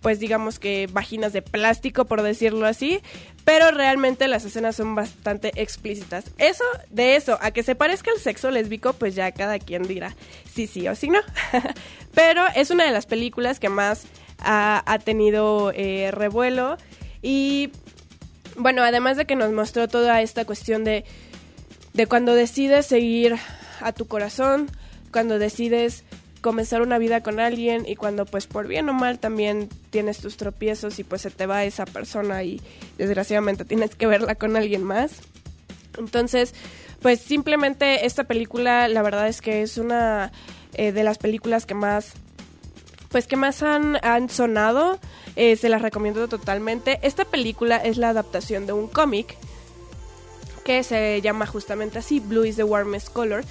[0.00, 3.00] pues digamos que vaginas de plástico por decirlo así,
[3.44, 6.24] pero realmente las escenas son bastante explícitas.
[6.38, 10.14] Eso, de eso, a que se parezca al sexo lésbico, pues ya cada quien dirá
[10.52, 11.20] sí, sí o sí no.
[12.14, 14.06] pero es una de las películas que más
[14.38, 16.76] ha, tenido eh, revuelo
[17.22, 17.70] y
[18.56, 21.04] bueno, además de que nos mostró toda esta cuestión de,
[21.94, 23.36] de cuando decides seguir
[23.84, 24.70] a tu corazón,
[25.10, 26.04] cuando decides
[26.42, 30.36] comenzar una vida con alguien y cuando pues por bien o mal también tienes tus
[30.36, 32.60] tropiezos y pues se te va esa persona y
[32.98, 35.20] desgraciadamente tienes que verla con alguien más.
[35.96, 36.54] Entonces,
[37.00, 40.32] pues simplemente esta película la verdad es que es una
[40.74, 42.14] eh, de las películas que más
[43.10, 44.98] pues que más han, han sonado,
[45.36, 46.98] eh, se las recomiendo totalmente.
[47.02, 49.36] Esta película es la adaptación de un cómic
[50.64, 53.44] que se llama justamente así, Blue is the Warmest Color.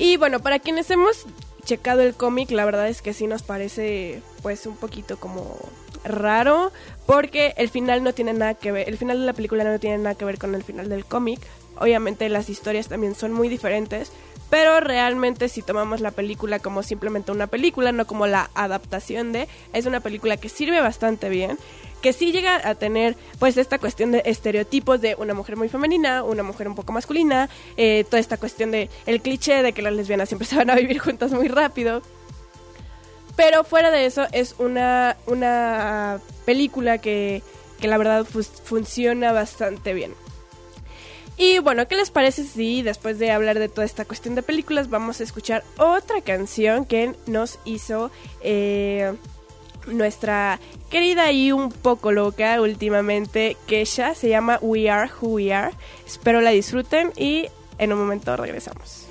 [0.00, 1.26] Y bueno, para quienes hemos
[1.66, 5.58] checado el cómic, la verdad es que sí nos parece pues un poquito como
[6.04, 6.72] raro
[7.04, 9.98] porque el final no tiene nada que ver, el final de la película no tiene
[9.98, 11.40] nada que ver con el final del cómic.
[11.78, 14.10] Obviamente las historias también son muy diferentes,
[14.48, 19.48] pero realmente si tomamos la película como simplemente una película, no como la adaptación de,
[19.74, 21.58] es una película que sirve bastante bien
[22.00, 26.22] que sí llega a tener pues esta cuestión de estereotipos de una mujer muy femenina,
[26.22, 29.92] una mujer un poco masculina, eh, toda esta cuestión de el cliché de que las
[29.92, 32.02] lesbianas siempre se van a vivir juntas muy rápido.
[33.36, 37.42] Pero fuera de eso es una, una película que,
[37.80, 40.14] que la verdad funciona bastante bien.
[41.40, 44.90] Y bueno, ¿qué les parece si después de hablar de toda esta cuestión de películas
[44.90, 48.10] vamos a escuchar otra canción que nos hizo
[48.42, 49.14] eh,
[49.90, 50.58] nuestra
[50.90, 54.14] querida y un poco loca últimamente Kesha.
[54.14, 55.72] Se llama We Are Who We Are.
[56.06, 57.46] Espero la disfruten y
[57.78, 59.06] en un momento regresamos.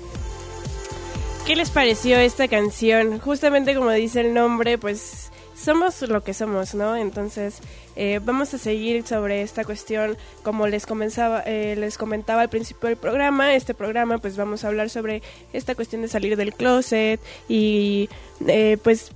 [1.46, 3.18] ¿Qué les pareció esta canción?
[3.18, 6.96] Justamente como dice el nombre, pues somos lo que somos, ¿no?
[6.96, 7.60] Entonces
[7.96, 12.88] eh, vamos a seguir sobre esta cuestión, como les comenzaba, eh, les comentaba al principio
[12.88, 13.54] del programa.
[13.54, 18.08] Este programa, pues vamos a hablar sobre esta cuestión de salir del closet y
[18.46, 19.12] eh, pues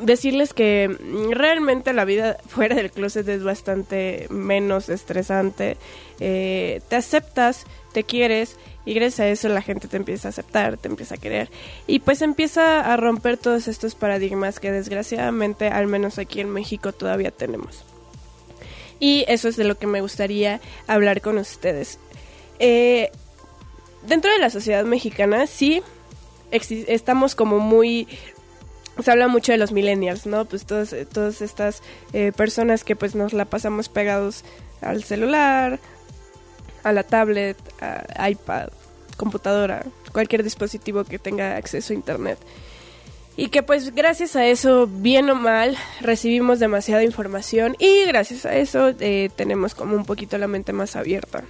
[0.00, 0.96] decirles que
[1.30, 5.76] realmente la vida fuera del closet es bastante menos estresante.
[6.18, 10.76] Eh, te aceptas, te quieres y gracias a eso la gente te empieza a aceptar,
[10.76, 11.50] te empieza a querer
[11.86, 16.92] y pues empieza a romper todos estos paradigmas que desgraciadamente al menos aquí en México
[16.92, 17.84] todavía tenemos.
[18.98, 21.98] Y eso es de lo que me gustaría hablar con ustedes.
[22.58, 23.10] Eh,
[24.06, 25.82] dentro de la sociedad mexicana sí
[26.50, 28.06] estamos como muy
[28.98, 30.44] se habla mucho de los millennials, ¿no?
[30.44, 34.44] Pues todas, todas estas eh, personas que pues nos la pasamos pegados
[34.80, 35.78] al celular,
[36.82, 38.68] a la tablet, a iPad,
[39.16, 42.38] computadora, cualquier dispositivo que tenga acceso a internet.
[43.36, 48.54] Y que pues gracias a eso, bien o mal, recibimos demasiada información y gracias a
[48.56, 51.44] eso eh, tenemos como un poquito la mente más abierta.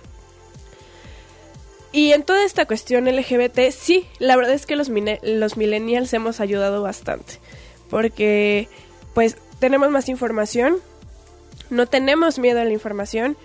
[1.92, 4.88] Y en toda esta cuestión LGBT, sí, la verdad es que los,
[5.22, 7.34] los millennials hemos ayudado bastante.
[7.88, 8.68] Porque,
[9.12, 10.76] pues, tenemos más información,
[11.68, 13.36] no tenemos miedo a la información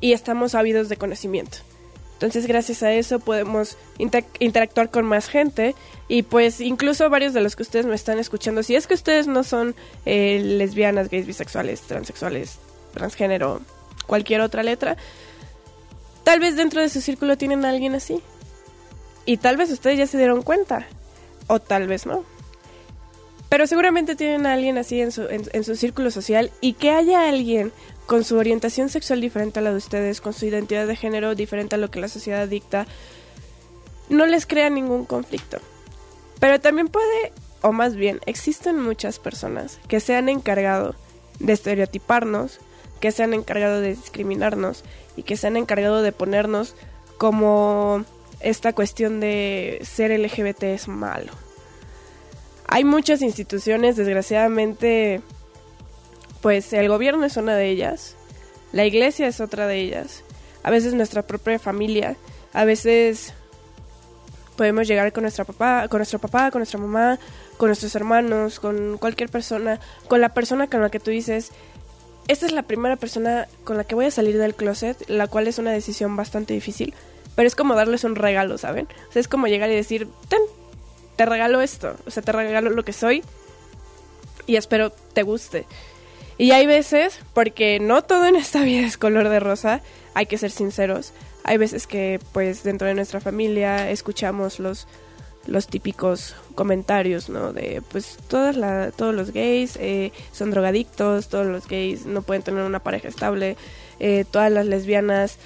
[0.00, 1.58] y estamos ávidos de conocimiento.
[2.14, 3.76] Entonces, gracias a eso podemos
[4.38, 5.74] interactuar con más gente
[6.08, 9.26] y pues incluso varios de los que ustedes me están escuchando, si es que ustedes
[9.26, 9.74] no son
[10.06, 12.58] eh, lesbianas, gays, bisexuales, transexuales,
[12.94, 13.60] transgénero,
[14.06, 14.96] cualquier otra letra,
[16.26, 18.20] Tal vez dentro de su círculo tienen a alguien así.
[19.26, 20.84] Y tal vez ustedes ya se dieron cuenta.
[21.46, 22.24] O tal vez no.
[23.48, 27.28] Pero seguramente tienen a alguien así en su, en, su círculo social y que haya
[27.28, 27.70] alguien
[28.06, 31.76] con su orientación sexual diferente a la de ustedes, con su identidad de género diferente
[31.76, 32.88] a lo que la sociedad dicta,
[34.08, 35.58] no les crea ningún conflicto.
[36.40, 40.96] Pero también puede, o más bien, existen muchas personas que se han encargado
[41.38, 42.58] de estereotiparnos,
[43.00, 44.84] que se han encargado de discriminarnos
[45.16, 46.74] y que se han encargado de ponernos
[47.18, 48.04] como
[48.40, 51.32] esta cuestión de ser LGBT es malo.
[52.68, 55.20] Hay muchas instituciones, desgraciadamente,
[56.40, 58.16] pues el gobierno es una de ellas,
[58.72, 60.24] la iglesia es otra de ellas,
[60.62, 62.16] a veces nuestra propia familia,
[62.52, 63.32] a veces
[64.56, 67.18] Podemos llegar con nuestra papá, con nuestro papá, con nuestra mamá,
[67.58, 69.78] con nuestros hermanos, con cualquier persona,
[70.08, 71.52] con la persona con la que tú dices,
[72.28, 75.46] esta es la primera persona con la que voy a salir del closet, la cual
[75.46, 76.94] es una decisión bastante difícil,
[77.34, 78.88] pero es como darles un regalo, ¿saben?
[79.08, 80.40] O sea, es como llegar y decir, ten,
[81.16, 83.22] te regalo esto, o sea, te regalo lo que soy
[84.46, 85.66] y espero te guste.
[86.38, 89.80] Y hay veces, porque no todo en esta vida es color de rosa,
[90.14, 91.12] hay que ser sinceros,
[91.44, 94.86] hay veces que pues dentro de nuestra familia escuchamos los
[95.46, 97.52] los típicos comentarios, ¿no?
[97.52, 98.56] De pues todas
[98.94, 103.56] todos los gays eh, son drogadictos, todos los gays no pueden tener una pareja estable,
[104.00, 105.38] eh, todas las lesbianas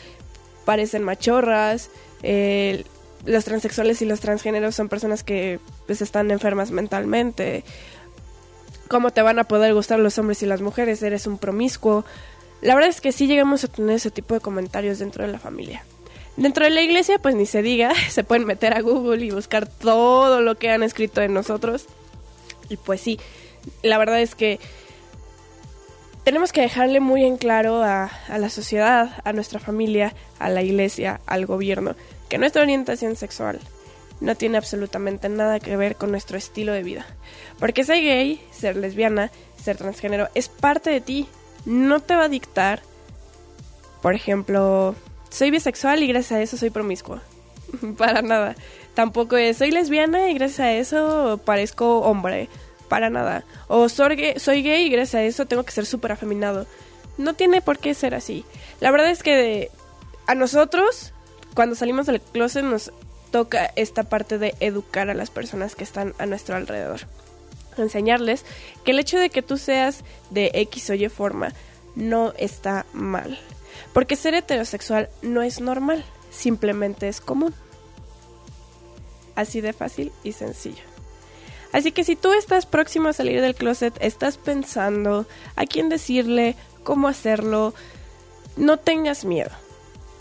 [0.65, 1.91] parecen machorras,
[2.23, 2.85] eh,
[3.25, 7.65] los transexuales y los transgéneros son personas que pues están enfermas mentalmente.
[8.89, 11.03] ¿Cómo te van a poder gustar los hombres y las mujeres?
[11.03, 12.05] Eres un promiscuo.
[12.61, 15.39] La verdad es que sí llegamos a tener ese tipo de comentarios dentro de la
[15.39, 15.85] familia.
[16.37, 19.67] Dentro de la iglesia, pues ni se diga, se pueden meter a Google y buscar
[19.67, 21.87] todo lo que han escrito de nosotros.
[22.69, 23.19] Y pues sí,
[23.83, 24.61] la verdad es que
[26.25, 31.21] tenemos que dejarle muy en claro a, la sociedad, a nuestra familia, a la iglesia,
[31.27, 31.97] al gobierno,
[32.29, 33.59] que nuestra orientación sexual
[34.21, 37.07] no tiene absolutamente nada que ver con nuestro estilo de vida.
[37.59, 39.31] Porque ser gay, ser lesbiana,
[39.63, 41.27] ser transgénero es parte de ti.
[41.65, 42.83] No te va a dictar,
[44.03, 44.95] por ejemplo,
[45.31, 47.23] soy bisexual y gracias a eso soy promiscua.
[47.97, 48.57] Para nada.
[48.95, 52.49] Tampoco es soy lesbiana y gracias a eso parezco hombre.
[52.89, 53.45] Para nada.
[53.69, 54.17] O soy
[54.63, 56.67] gay, y gracias a eso tengo que ser súper afeminado.
[57.19, 58.45] No tiene por qué ser así.
[58.81, 59.71] La verdad es que
[60.27, 61.13] a nosotros,
[61.55, 62.93] cuando salimos del closet, nos
[63.31, 67.01] toca esta parte de educar a las personas que están a nuestro alrededor.
[67.77, 68.45] Enseñarles
[68.85, 71.53] que el hecho de que tú seas de X o Y forma
[71.95, 73.39] no está mal.
[73.93, 77.55] Porque ser heterosexual no es normal, simplemente es común.
[79.35, 80.83] Así de fácil y sencillo.
[81.73, 86.57] Así que si tú estás próximo a salir del closet, estás pensando a quién decirle,
[86.83, 87.75] cómo hacerlo,
[88.57, 89.51] no tengas miedo.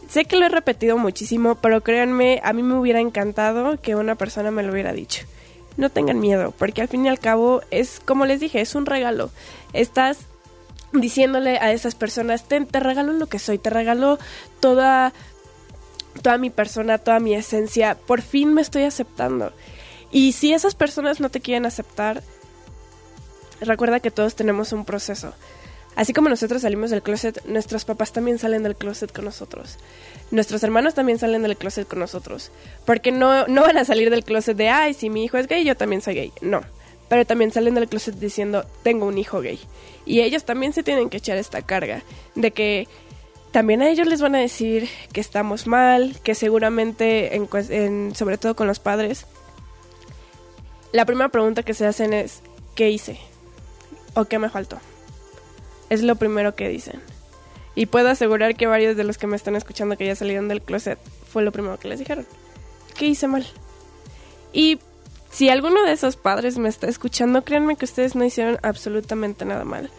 [0.09, 4.15] Sé que lo he repetido muchísimo, pero créanme, a mí me hubiera encantado que una
[4.15, 5.25] persona me lo hubiera dicho.
[5.77, 8.85] No tengan miedo, porque al fin y al cabo es, como les dije, es un
[8.85, 9.29] regalo.
[9.71, 10.19] Estás
[10.93, 14.19] diciéndole a esas personas, te, te regalo lo que soy, te regalo
[14.59, 15.13] toda,
[16.21, 19.51] toda mi persona, toda mi esencia, por fin me estoy aceptando.
[20.11, 22.23] Y si esas personas no te quieren aceptar,
[23.61, 25.33] recuerda que todos tenemos un proceso.
[25.95, 29.77] Así como nosotros salimos del closet, nuestros papás también salen del closet con nosotros.
[30.31, 32.51] Nuestros hermanos también salen del closet con nosotros.
[32.85, 35.63] Porque no, no van a salir del closet de, ay, si mi hijo es gay,
[35.65, 36.33] yo también soy gay.
[36.41, 36.61] No
[37.09, 39.59] pero también salen del closet diciendo tengo un hijo gay.
[40.05, 42.03] Y ellos también se tienen que echar esta carga
[42.35, 42.87] de que
[43.51, 48.55] también a ellos les van a decir que estamos mal, que seguramente, en, sobre todo
[48.55, 49.25] con los padres,
[50.91, 52.41] la primera pregunta que se hacen es
[52.75, 53.19] ¿qué hice?
[54.13, 54.79] ¿O qué me faltó?
[55.89, 57.01] Es lo primero que dicen.
[57.75, 60.61] Y puedo asegurar que varios de los que me están escuchando que ya salieron del
[60.61, 60.99] closet
[61.31, 62.27] fue lo primero que les dijeron.
[62.97, 63.47] ¿Qué hice mal?
[64.53, 64.79] Y
[65.31, 69.63] si alguno de esos padres me está escuchando, créanme que ustedes no hicieron absolutamente nada
[69.63, 69.89] mal.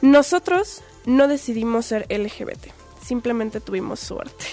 [0.00, 2.68] Nosotros no decidimos ser LGBT,
[3.02, 4.46] simplemente tuvimos suerte.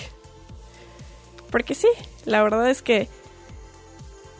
[1.49, 1.87] Porque sí,
[2.25, 3.07] la verdad es que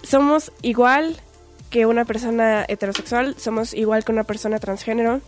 [0.03, 1.21] somos igual
[1.69, 5.21] que una persona heterosexual, somos igual que una persona transgénero,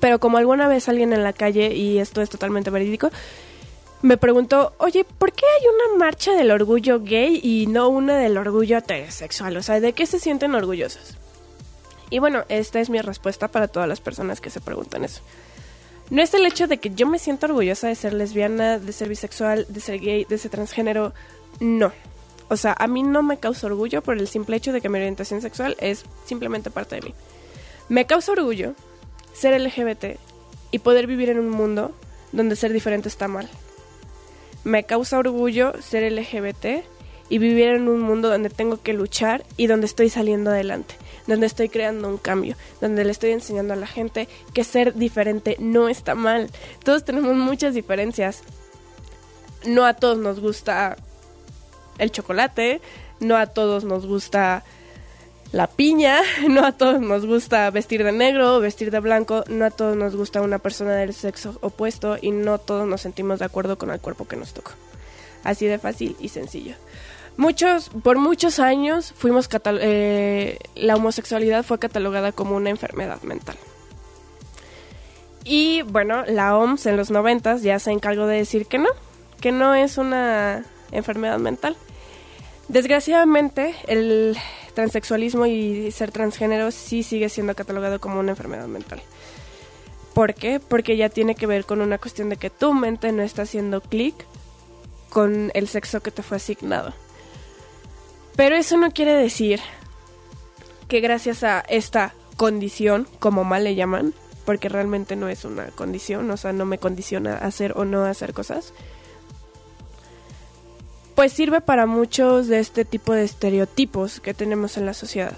[0.00, 3.10] pero como alguna vez alguien en la calle, y esto es totalmente verídico,
[4.02, 8.36] me preguntó, oye, ¿por qué hay una marcha del orgullo gay y no una del
[8.36, 9.56] orgullo heterosexual?
[9.56, 11.16] O sea, ¿de qué se sienten orgullosos?
[12.10, 15.22] Y bueno, esta es mi respuesta para todas las personas que se preguntan eso.
[16.10, 19.08] No es el hecho de que yo me sienta orgullosa de ser lesbiana, de ser
[19.08, 21.14] bisexual, de ser gay, de ser transgénero.
[21.60, 21.92] No.
[22.48, 24.98] O sea, a mí no me causa orgullo por el simple hecho de que mi
[24.98, 27.14] orientación sexual es simplemente parte de mí.
[27.88, 28.74] Me causa orgullo
[29.32, 30.18] ser LGBT
[30.70, 31.92] y poder vivir en un mundo
[32.32, 33.48] donde ser diferente está mal.
[34.64, 36.84] Me causa orgullo ser LGBT
[37.28, 40.94] y vivir en un mundo donde tengo que luchar y donde estoy saliendo adelante,
[41.26, 45.56] donde estoy creando un cambio, donde le estoy enseñando a la gente que ser diferente
[45.58, 46.50] no está mal.
[46.84, 48.42] Todos tenemos muchas diferencias.
[49.66, 50.96] No a todos nos gusta
[51.98, 52.80] el chocolate,
[53.20, 54.62] no a todos nos gusta
[55.52, 59.66] la piña, no a todos nos gusta vestir de negro o vestir de blanco, no
[59.66, 63.44] a todos nos gusta una persona del sexo opuesto y no todos nos sentimos de
[63.44, 64.72] acuerdo con el cuerpo que nos tocó.
[65.44, 66.74] Así de fácil y sencillo.
[67.36, 73.56] Muchos, por muchos años fuimos eh, la homosexualidad fue catalogada como una enfermedad mental.
[75.44, 78.90] Y bueno, la OMS en los noventas ya se encargó de decir que no,
[79.40, 81.76] que no es una enfermedad mental.
[82.68, 84.36] Desgraciadamente, el
[84.74, 89.02] transexualismo y ser transgénero sí sigue siendo catalogado como una enfermedad mental.
[90.14, 90.60] ¿Por qué?
[90.60, 93.80] Porque ya tiene que ver con una cuestión de que tu mente no está haciendo
[93.80, 94.14] clic
[95.08, 96.92] con el sexo que te fue asignado.
[98.36, 99.60] Pero eso no quiere decir
[100.88, 104.14] que gracias a esta condición, como mal le llaman,
[104.44, 108.04] porque realmente no es una condición, o sea, no me condiciona a hacer o no
[108.04, 108.72] hacer cosas,
[111.14, 115.36] pues sirve para muchos de este tipo de estereotipos que tenemos en la sociedad.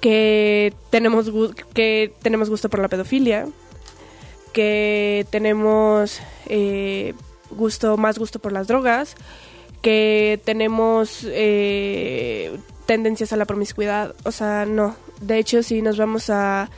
[0.00, 1.30] Que tenemos,
[1.74, 3.46] que tenemos gusto por la pedofilia,
[4.52, 7.14] que tenemos eh,
[7.50, 9.16] gusto, más gusto por las drogas,
[9.82, 14.14] que tenemos eh, tendencias a la promiscuidad.
[14.24, 14.96] O sea, no.
[15.20, 16.70] De hecho, si nos vamos a,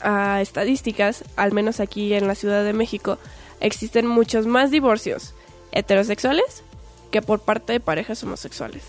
[0.00, 3.18] a estadísticas, al menos aquí en la Ciudad de México,
[3.60, 5.34] existen muchos más divorcios
[5.74, 6.62] heterosexuales
[7.10, 8.82] que por parte de parejas homosexuales.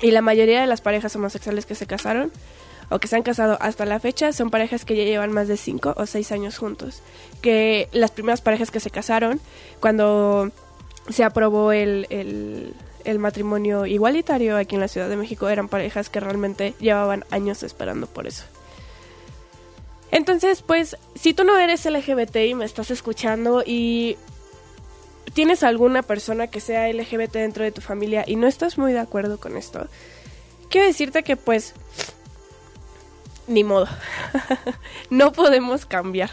[0.00, 2.30] Y la mayoría de las parejas homosexuales que se casaron
[2.90, 5.56] o que se han casado hasta la fecha son parejas que ya llevan más de
[5.56, 7.02] 5 o 6 años juntos.
[7.40, 9.40] Que las primeras parejas que se casaron,
[9.80, 10.50] cuando
[11.08, 12.74] se aprobó el, el,
[13.04, 17.62] el, matrimonio igualitario aquí en la Ciudad de México, eran parejas que realmente llevaban años
[17.62, 18.44] esperando por eso.
[20.10, 24.16] Entonces, pues, si tú no eres LGBT y me estás escuchando y
[25.36, 29.00] tienes alguna persona que sea LGBT dentro de tu familia y no estás muy de
[29.00, 29.86] acuerdo con esto,
[30.70, 31.74] quiero decirte que pues
[33.46, 33.86] ni modo.
[35.10, 36.30] no podemos cambiar.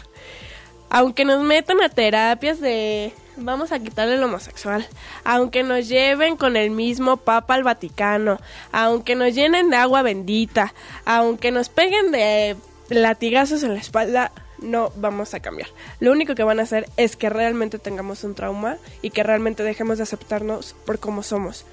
[0.88, 4.88] Aunque nos metan a terapias de vamos a quitarle el homosexual,
[5.22, 8.40] aunque nos lleven con el mismo Papa al Vaticano,
[8.72, 10.72] aunque nos llenen de agua bendita,
[11.04, 12.56] aunque nos peguen de
[12.88, 14.32] latigazos en la espalda,
[14.64, 15.68] no vamos a cambiar.
[16.00, 19.62] Lo único que van a hacer es que realmente tengamos un trauma y que realmente
[19.62, 21.64] dejemos de aceptarnos por como somos.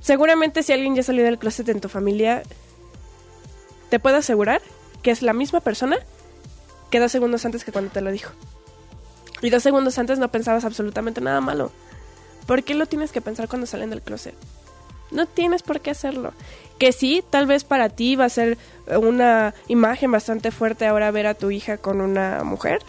[0.00, 2.42] Seguramente si alguien ya salió del closet en tu familia,
[3.88, 4.60] te puedo asegurar
[5.02, 5.98] que es la misma persona
[6.90, 8.32] que dos segundos antes que cuando te lo dijo.
[9.42, 11.72] Y dos segundos antes no pensabas absolutamente nada malo.
[12.46, 14.34] ¿Por qué lo tienes que pensar cuando salen del closet?
[15.10, 16.32] No tienes por qué hacerlo.
[16.78, 21.26] Que sí, tal vez para ti va a ser una imagen bastante fuerte ahora ver
[21.26, 22.80] a tu hija con una mujer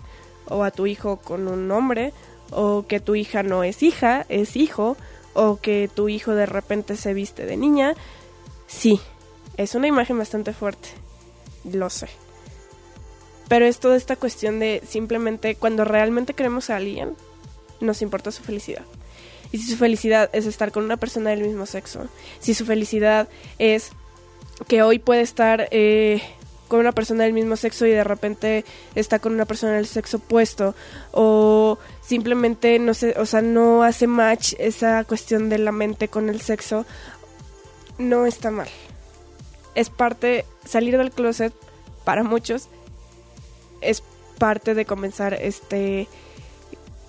[0.48, 2.14] o a tu hijo con un hombre
[2.52, 4.98] o que tu hija no es hija, es hijo
[5.34, 7.96] o que tu hijo de repente se viste de niña.
[8.68, 9.00] Sí,
[9.58, 10.90] es una imagen bastante fuerte.
[11.64, 12.08] Lo sé.
[13.48, 17.16] Pero es toda esta cuestión de simplemente cuando realmente queremos a alguien,
[17.80, 18.84] nos importa su felicidad.
[19.52, 22.08] Y si su felicidad es estar con una persona del mismo sexo,
[22.40, 23.28] si su felicidad
[23.60, 23.92] es
[24.68, 26.22] que hoy puede estar eh,
[26.68, 30.18] con una persona del mismo sexo y de repente está con una persona del sexo
[30.18, 30.76] opuesto
[31.12, 36.30] o simplemente no sé, o sea, no hace match esa cuestión de la mente con
[36.30, 36.86] el sexo,
[37.98, 38.70] no está mal.
[39.76, 41.54] Es parte salir del closet
[42.04, 42.70] para muchos
[43.82, 44.04] es
[44.38, 46.08] parte de comenzar este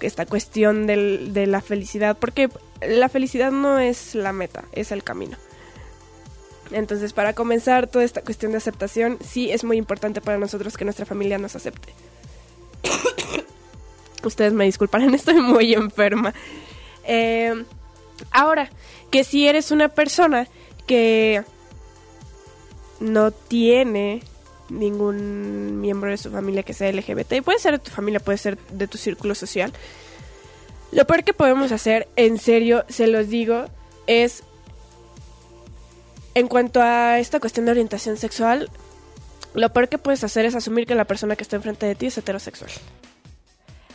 [0.01, 2.51] esta cuestión de la felicidad, porque
[2.87, 5.39] la felicidad no es la meta, es el camino.
[6.71, 10.85] Entonces, para comenzar toda esta cuestión de aceptación, sí es muy importante para nosotros que
[10.85, 11.93] nuestra familia nos acepte.
[14.25, 16.35] Ustedes me disculparán, estoy muy enferma.
[17.05, 17.65] Eh,
[18.31, 18.71] ahora,
[19.11, 20.49] que si eres una persona
[20.87, 21.45] que
[23.01, 24.23] no tiene
[24.69, 27.43] ningún miembro de su familia que sea LGBT.
[27.45, 29.73] Puede ser de tu familia, puede ser de tu círculo social.
[30.93, 33.67] Lo peor que podemos hacer, en serio, se los digo,
[34.07, 34.45] es
[36.37, 38.69] en cuanto a esta cuestión de orientación sexual,
[39.55, 42.07] lo peor que puedes hacer es asumir que la persona que está enfrente de ti
[42.07, 42.71] es heterosexual.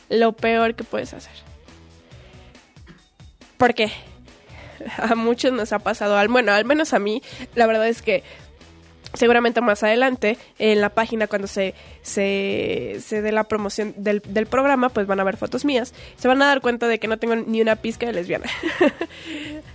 [0.10, 1.34] Lo peor que puedes hacer.
[3.60, 3.92] Porque
[4.98, 7.22] a muchos nos ha pasado, bueno, al menos a mí,
[7.54, 8.24] la verdad es que
[9.14, 14.48] seguramente más adelante en la página cuando se, se, se dé la promoción del, del,
[14.48, 15.94] programa, pues van a ver fotos mías.
[16.18, 18.48] Se van a dar cuenta de que no tengo ni una pizca de lesbiana.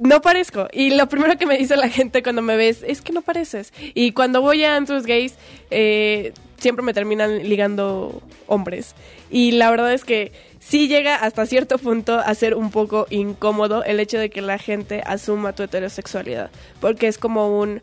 [0.00, 0.66] no parezco.
[0.72, 3.72] Y lo primero que me dice la gente cuando me ves es que no pareces.
[3.94, 5.34] Y cuando voy a antros gays,
[5.70, 8.94] eh, siempre me terminan ligando hombres.
[9.30, 13.84] Y la verdad es que sí llega hasta cierto punto a ser un poco incómodo
[13.84, 16.50] el hecho de que la gente asuma tu heterosexualidad.
[16.80, 17.80] Porque es como un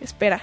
[0.00, 0.42] espera,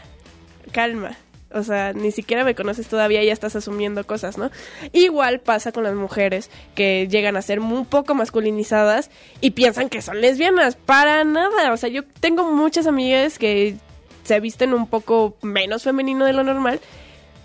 [0.71, 1.17] calma.
[1.51, 4.51] O sea, ni siquiera me conoces todavía y ya estás asumiendo cosas, ¿no?
[4.93, 9.09] Igual pasa con las mujeres que llegan a ser un poco masculinizadas
[9.41, 10.75] y piensan que son lesbianas.
[10.75, 11.73] Para nada.
[11.73, 13.75] O sea, yo tengo muchas amigas que
[14.23, 16.79] se visten un poco menos femenino de lo normal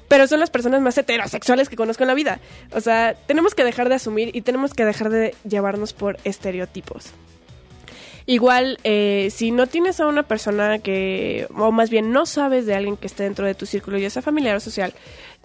[0.08, 2.38] pero son las personas más heterosexuales que conozco en la vida.
[2.72, 7.06] O sea, tenemos que dejar de asumir y tenemos que dejar de llevarnos por estereotipos.
[8.26, 12.74] Igual, eh, si no tienes a una persona que, o más bien no sabes de
[12.74, 14.94] alguien que esté dentro de tu círculo, ya sea familiar o social,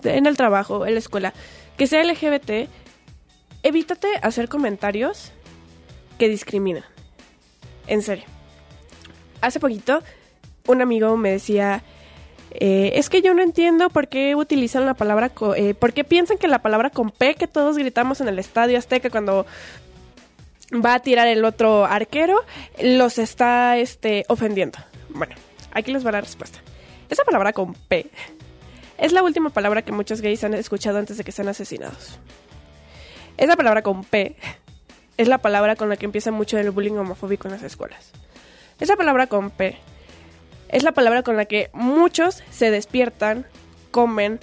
[0.04, 1.34] en el trabajo, en la escuela,
[1.76, 2.70] que sea LGBT,
[3.64, 5.34] evítate hacer comentarios
[6.18, 6.86] que discriminan.
[7.88, 8.26] En serio.
[9.42, 10.02] Hace poquito,
[10.68, 11.84] un amigo me decía,
[12.52, 16.38] eh, es que yo no entiendo por qué utilizan la palabra, eh, por qué piensan
[16.38, 19.46] que la palabra con P que todos gritamos en el estadio Azteca cuando
[20.74, 22.44] va a tirar el otro arquero,
[22.82, 24.80] los está este, ofendiendo.
[25.10, 25.36] Bueno,
[25.72, 26.60] aquí les va la respuesta.
[27.10, 28.08] Esa palabra con P
[28.98, 32.20] es la última palabra que muchos gays han escuchado antes de que sean asesinados.
[33.38, 34.36] Esa palabra con P
[35.18, 38.12] es la palabra con la que empieza mucho el bullying homofóbico en las escuelas.
[38.80, 39.78] Esa palabra con P
[40.70, 43.46] es la palabra con la que muchos se despiertan,
[43.92, 44.40] comen,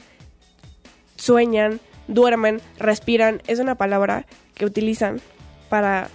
[1.17, 3.43] sueñan, duermen, respiran.
[3.47, 5.21] Es una palabra que utilizan
[5.69, 6.09] para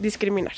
[0.00, 0.54] discriminar.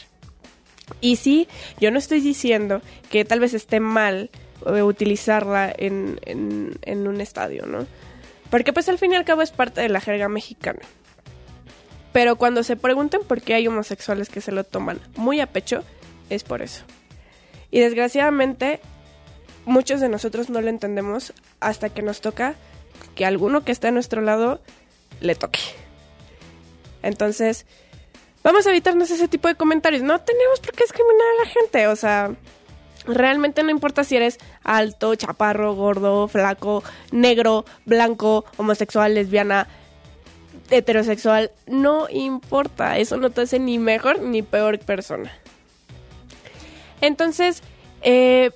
[1.01, 2.80] Y sí, yo no estoy diciendo
[3.11, 4.30] que tal vez esté mal
[4.66, 7.86] eh, utilizarla en, en, un estadio, ¿no?
[8.51, 10.80] Porque pues al fin y al cabo es parte de la jerga mexicana.
[12.12, 15.82] Pero cuando se pregunten por qué hay homosexuales que se lo toman muy a pecho,
[16.28, 16.84] es por eso.
[17.70, 18.80] Y desgraciadamente,
[19.64, 22.55] muchos de nosotros no lo entendemos hasta que nos toca
[23.14, 24.61] que alguno que esté a nuestro lado
[25.20, 25.61] le toque.
[27.03, 27.66] Entonces,
[28.43, 30.03] vamos a evitarnos ese tipo de comentarios.
[30.03, 32.30] No tenemos por qué discriminar a la gente, o sea,
[33.07, 39.68] realmente no importa si eres alto, chaparro, gordo, flaco, negro, blanco, homosexual, lesbiana,
[40.70, 45.32] heterosexual, no importa, eso no te hace ni mejor ni peor persona.
[47.01, 47.62] Entonces,
[48.03, 48.51] eh,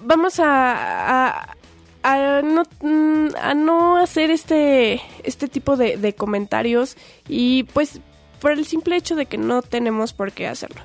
[0.00, 1.54] vamos a,
[2.02, 6.96] a, no, mm, a, no, hacer este, este tipo de, de comentarios
[7.28, 8.00] y pues
[8.40, 10.80] por el simple hecho de que no tenemos por qué hacerlo.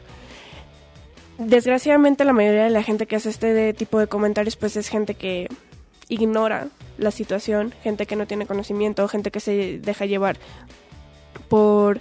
[1.37, 5.15] Desgraciadamente la mayoría de la gente que hace este tipo de comentarios pues es gente
[5.15, 5.49] que
[6.07, 10.37] ignora la situación, gente que no tiene conocimiento, gente que se deja llevar
[11.49, 11.99] por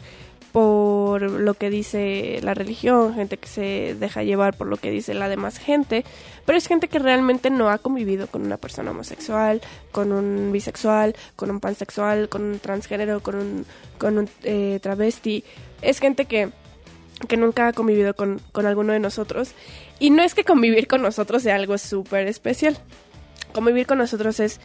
[0.55, 5.12] por lo que dice la religión, gente que se deja llevar por lo que dice
[5.12, 6.05] la demás gente,
[6.46, 11.16] pero es gente que realmente no ha convivido con una persona homosexual, con un bisexual,
[11.34, 13.66] con un pansexual, con un transgénero, con un,
[13.98, 15.42] con un eh, travesti.
[15.82, 16.50] Es gente que,
[17.26, 19.55] que nunca ha convivido con, con alguno de nosotros.
[19.98, 22.78] Y no es que convivir con nosotros sea algo súper especial.
[23.52, 24.61] Convivir con nosotros es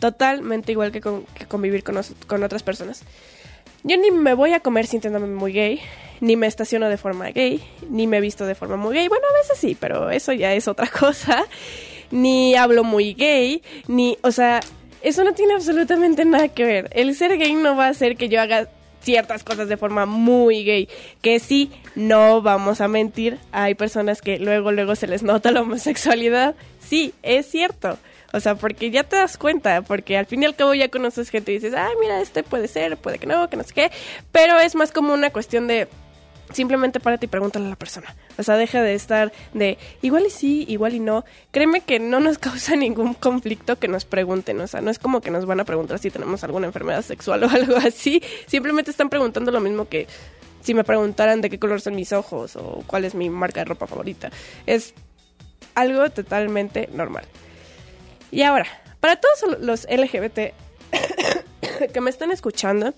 [0.00, 1.00] totalmente igual que,
[1.46, 3.04] convivir con, con otras personas.
[3.84, 5.80] Yo ni me voy a comer sintiéndome muy gay,
[6.20, 7.60] ni me estaciono de forma gay,
[7.90, 9.08] ni me visto de forma muy gay.
[9.08, 11.44] Bueno, a veces sí, pero eso ya es otra cosa.
[12.10, 14.60] Ni hablo muy gay, ni, o sea,
[15.00, 16.90] eso no tiene absolutamente nada que ver.
[16.92, 18.68] El ser gay no va a hacer que yo haga
[19.02, 20.88] ciertas cosas de forma muy gay.
[21.20, 23.38] Que sí, no vamos a mentir.
[23.50, 26.54] Hay personas que luego, luego se les nota la homosexualidad.
[26.80, 27.98] Sí, es cierto.
[28.32, 31.30] O sea, porque ya te das cuenta, porque al fin y al cabo ya conoces
[31.30, 33.92] gente y dices, ah, mira, este puede ser, puede que no, que no sé qué.
[34.30, 35.88] Pero es más como una cuestión de
[36.52, 38.14] simplemente párate y pregúntale a la persona.
[38.38, 41.24] O sea, deja de estar de igual y sí, igual y no.
[41.50, 44.60] Créeme que no nos causa ningún conflicto que nos pregunten.
[44.60, 47.44] O sea, no es como que nos van a preguntar si tenemos alguna enfermedad sexual
[47.44, 48.22] o algo así.
[48.46, 50.06] Simplemente están preguntando lo mismo que
[50.62, 53.64] si me preguntaran de qué color son mis ojos o cuál es mi marca de
[53.66, 54.30] ropa favorita.
[54.66, 54.94] Es
[55.74, 57.24] algo totalmente normal.
[58.32, 58.66] Y ahora,
[58.98, 60.54] para todos los LGBT
[61.92, 62.94] que me están escuchando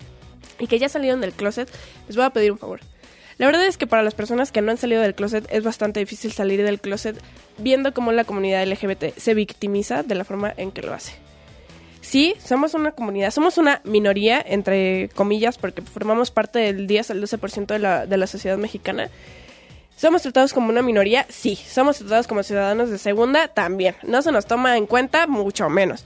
[0.57, 1.69] y que ya salieron del closet,
[2.07, 2.79] les voy a pedir un favor.
[3.37, 5.99] La verdad es que para las personas que no han salido del closet es bastante
[5.99, 7.21] difícil salir del closet
[7.57, 11.13] viendo cómo la comunidad LGBT se victimiza de la forma en que lo hace.
[11.99, 17.21] Sí, somos una comunidad, somos una minoría, entre comillas, porque formamos parte del 10 al
[17.21, 19.09] 12% de la, de la sociedad mexicana.
[19.95, 21.25] ¿Somos tratados como una minoría?
[21.29, 21.55] Sí.
[21.55, 23.47] ¿Somos tratados como ciudadanos de segunda?
[23.47, 23.95] También.
[24.03, 26.03] No se nos toma en cuenta, mucho menos.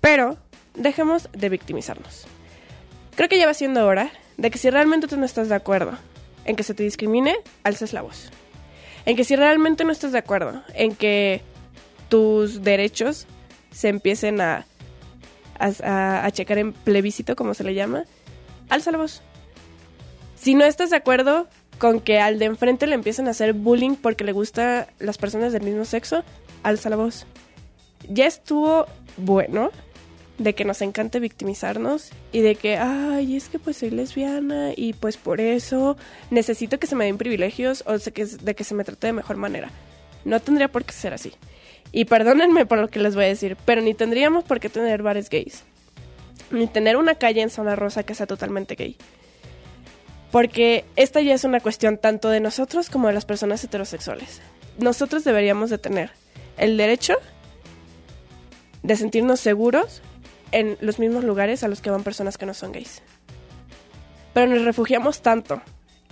[0.00, 0.38] Pero
[0.74, 2.26] dejemos de victimizarnos.
[3.16, 5.98] Creo que ya va siendo hora de que si realmente tú no estás de acuerdo
[6.46, 8.30] en que se te discrimine, alces la voz.
[9.04, 11.42] En que si realmente no estás de acuerdo en que
[12.08, 13.26] tus derechos
[13.70, 14.66] se empiecen a,
[15.58, 18.04] a, a checar en plebiscito, como se le llama,
[18.70, 19.22] alza la voz.
[20.36, 21.48] Si no estás de acuerdo,
[21.80, 25.54] con que al de enfrente le empiecen a hacer bullying porque le gustan las personas
[25.54, 26.22] del mismo sexo,
[26.62, 27.24] alza la voz.
[28.06, 28.84] Ya estuvo
[29.16, 29.70] bueno
[30.36, 34.92] de que nos encante victimizarnos y de que, ay, es que pues soy lesbiana y
[34.92, 35.96] pues por eso
[36.30, 39.70] necesito que se me den privilegios o de que se me trate de mejor manera.
[40.26, 41.32] No tendría por qué ser así.
[41.92, 45.02] Y perdónenme por lo que les voy a decir, pero ni tendríamos por qué tener
[45.02, 45.64] bares gays.
[46.50, 48.96] ni tener una calle en zona rosa que sea totalmente gay.
[50.30, 54.40] Porque esta ya es una cuestión tanto de nosotros como de las personas heterosexuales.
[54.78, 56.10] Nosotros deberíamos de tener
[56.56, 57.14] el derecho
[58.82, 60.02] de sentirnos seguros
[60.52, 63.02] en los mismos lugares a los que van personas que no son gays.
[64.32, 65.60] Pero nos refugiamos tanto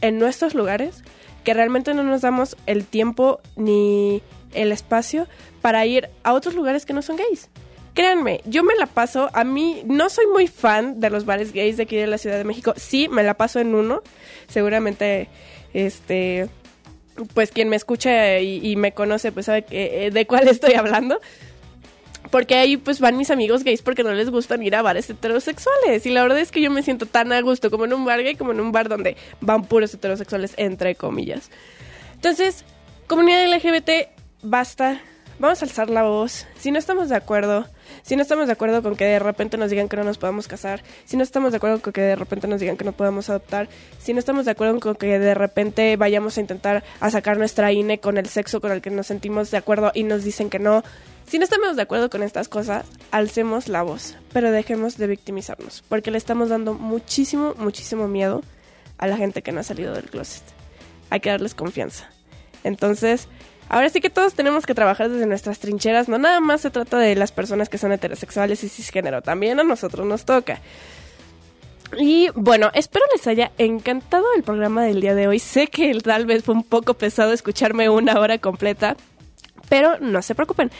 [0.01, 1.03] en nuestros lugares
[1.45, 5.27] que realmente no nos damos el tiempo ni el espacio
[5.63, 7.49] para ir a otros lugares que no son gays.
[7.99, 11.79] Créanme, yo me la paso, a mí no soy muy fan de los bares gays
[11.79, 12.73] de aquí de la Ciudad de México.
[12.77, 14.03] Sí, me la paso en uno.
[14.47, 15.27] Seguramente,
[15.75, 16.49] este,
[17.35, 21.19] pues quien me escucha y, me conoce, pues sabe eh, de cuál estoy hablando.
[22.31, 26.07] Porque ahí pues van mis amigos gays porque no les gustan ir a bares heterosexuales.
[26.07, 28.23] Y la verdad es que yo me siento tan a gusto como en un bar
[28.23, 31.51] gay como en un bar donde van puros heterosexuales, entre comillas.
[32.15, 32.65] Entonces,
[33.09, 33.91] comunidad LGBT,
[34.43, 35.03] basta.
[35.41, 36.47] Vamos a alzar la voz.
[36.59, 37.65] Si no estamos de acuerdo,
[38.03, 40.49] si no estamos de acuerdo con que de repente nos digan que no nos podemos
[40.49, 43.31] casar, si no estamos de acuerdo con que de repente nos digan que no podemos
[43.31, 43.69] adoptar,
[44.01, 47.71] si no estamos de acuerdo con que de repente vayamos a intentar a sacar nuestra
[47.71, 50.59] INE con el sexo con el que nos sentimos de acuerdo y nos dicen que
[50.59, 50.83] no,
[51.29, 55.85] si no estamos de acuerdo con estas cosas, alcemos la voz, pero dejemos de victimizarnos,
[55.89, 58.43] porque le estamos dando muchísimo, muchísimo miedo
[58.99, 60.43] a la gente que no ha salido del closet.
[61.11, 62.11] Hay que darles confianza.
[62.65, 63.29] Entonces,
[63.69, 66.99] ahora sí que todos tenemos que trabajar desde nuestras trincheras, no nada más se trata
[66.99, 70.61] de las personas que son heterosexuales y cisgénero, también a nosotros nos toca.
[71.97, 75.39] Y bueno, espero les haya encantado el programa del día de hoy.
[75.39, 78.97] Sé que tal vez fue un poco pesado escucharme una hora completa,
[79.69, 80.71] pero no se preocupen,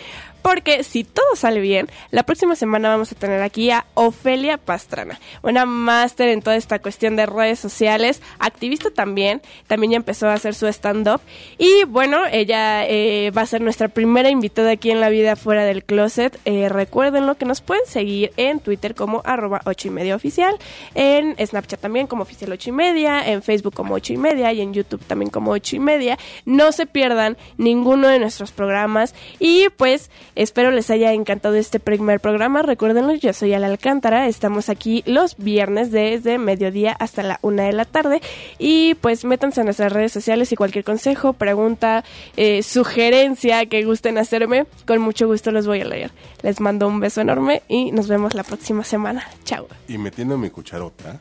[0.43, 5.21] porque si todo sale bien, la próxima semana vamos a tener aquí a Ofelia Pastrana,
[5.43, 10.35] una máster en toda esta cuestión de redes sociales, activista también, también ya empezó a
[10.35, 11.21] hacer su stand-up
[11.59, 15.65] y bueno, ella eh, va a ser nuestra primera invitada aquí en la vida fuera
[15.65, 16.39] del closet.
[16.45, 20.57] Eh, recuerden que nos pueden seguir en Twitter como arroba 8 y media oficial,
[20.95, 24.61] en Snapchat también como oficial 8 y media, en Facebook como 8 y media y
[24.61, 26.19] en YouTube también como 8 y media.
[26.45, 32.21] No se pierdan ninguno de nuestros programas y pues Espero les haya encantado este primer
[32.21, 32.63] programa.
[32.63, 34.29] Recuérdenlo, yo soy Al Alcántara.
[34.29, 38.21] Estamos aquí los viernes desde mediodía hasta la una de la tarde.
[38.57, 42.05] Y pues métanse en nuestras redes sociales y cualquier consejo, pregunta,
[42.37, 46.13] eh, sugerencia que gusten hacerme, con mucho gusto los voy a leer.
[46.43, 49.29] Les mando un beso enorme y nos vemos la próxima semana.
[49.43, 49.67] Chao.
[49.89, 51.19] Y metiendo mi cucharota.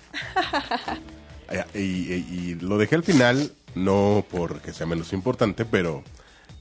[1.74, 6.04] y, y lo dejé al final, no porque sea menos importante, pero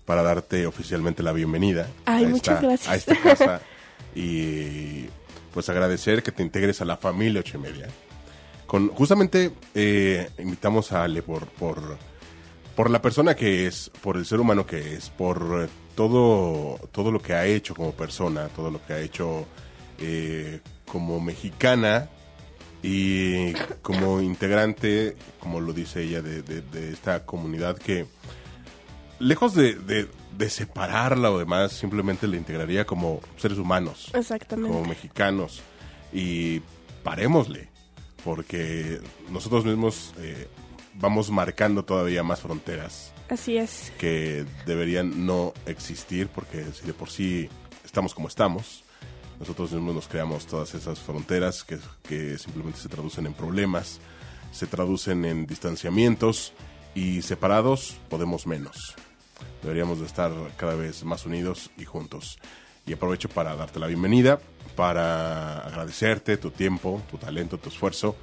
[0.07, 3.61] para darte oficialmente la bienvenida a, esta, a esta casa
[4.15, 5.07] y
[5.53, 7.89] pues agradecer que te integres a la familia ocho y media.
[8.67, 11.99] Con, justamente eh, invitamos a Ale por, por,
[12.75, 17.21] por la persona que es, por el ser humano que es, por todo, todo lo
[17.21, 19.47] que ha hecho como persona, todo lo que ha hecho
[19.99, 22.09] eh, como mexicana
[22.83, 28.07] y como integrante, como lo dice ella, de, de esta comunidad que
[29.19, 34.11] lejos de, de, separarla o demás, simplemente la integraría como seres humanos.
[34.15, 34.73] Exactamente.
[34.73, 35.63] Como mexicanos.
[36.13, 36.61] Y
[37.03, 37.69] parémosle,
[38.25, 39.01] porque
[39.31, 40.49] nosotros mismos eh,
[40.95, 43.13] vamos marcando todavía más fronteras.
[43.29, 43.93] Así es.
[43.99, 47.49] Que deberían no existir, porque si de por sí
[47.85, 48.85] estamos como estamos,
[49.41, 54.01] nosotros mismos nos creamos todas esas fronteras que, que simplemente se traducen en problemas,
[54.53, 56.53] se traducen en distanciamientos
[56.95, 58.97] y separados podemos menos.
[59.67, 62.39] Deberíamos de estar cada vez más unidos y juntos.
[62.87, 64.39] Y aprovecho para darte la bienvenida,
[64.77, 68.15] para agradecerte tu tiempo, tu talento, tu esfuerzo.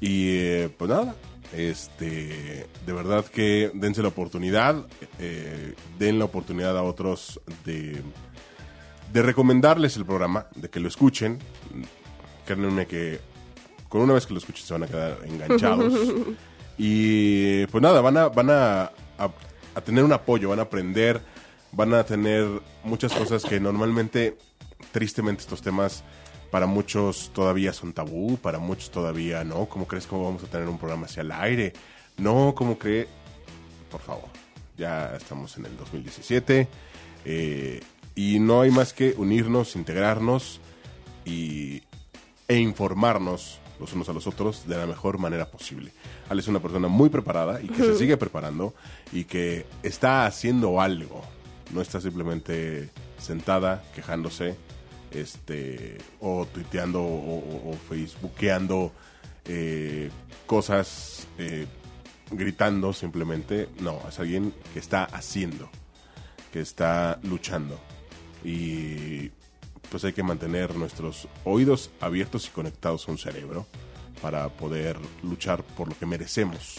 [0.00, 1.14] Y eh, pues nada,
[1.52, 4.86] este, de verdad que dense la oportunidad,
[5.18, 8.00] eh, den la oportunidad a otros de,
[9.12, 11.38] de recomendarles el programa, de que lo escuchen.
[12.46, 13.20] Créanme que
[13.90, 15.92] con una vez que lo escuchen se van a quedar enganchados.
[16.78, 19.28] y pues nada, van a, van a a
[19.80, 21.20] tener un apoyo, van a aprender,
[21.72, 22.46] van a tener
[22.84, 24.36] muchas cosas que normalmente,
[24.92, 26.04] tristemente, estos temas
[26.50, 29.66] para muchos todavía son tabú, para muchos todavía no.
[29.66, 31.72] ¿Cómo crees que vamos a tener un programa hacia el aire?
[32.16, 33.06] No, ¿cómo cree?
[33.90, 34.28] Por favor,
[34.76, 36.68] ya estamos en el 2017
[37.24, 37.80] eh,
[38.14, 40.60] y no hay más que unirnos, integrarnos
[41.24, 41.82] y,
[42.48, 45.92] e informarnos los unos a los otros de la mejor manera posible.
[46.28, 48.74] Ale es una persona muy preparada y que se sigue preparando
[49.12, 51.22] y que está haciendo algo.
[51.72, 54.56] No está simplemente sentada quejándose
[55.10, 58.92] este o tuiteando o, facebookeando
[59.46, 60.10] eh,
[60.46, 61.66] cosas eh,
[62.30, 65.70] gritando simplemente no es alguien que está haciendo
[66.52, 67.80] que está luchando
[68.44, 69.30] y
[69.90, 73.66] pues hay que mantener nuestros oídos abiertos y conectados a un cerebro
[74.20, 76.78] para poder luchar por lo que merecemos.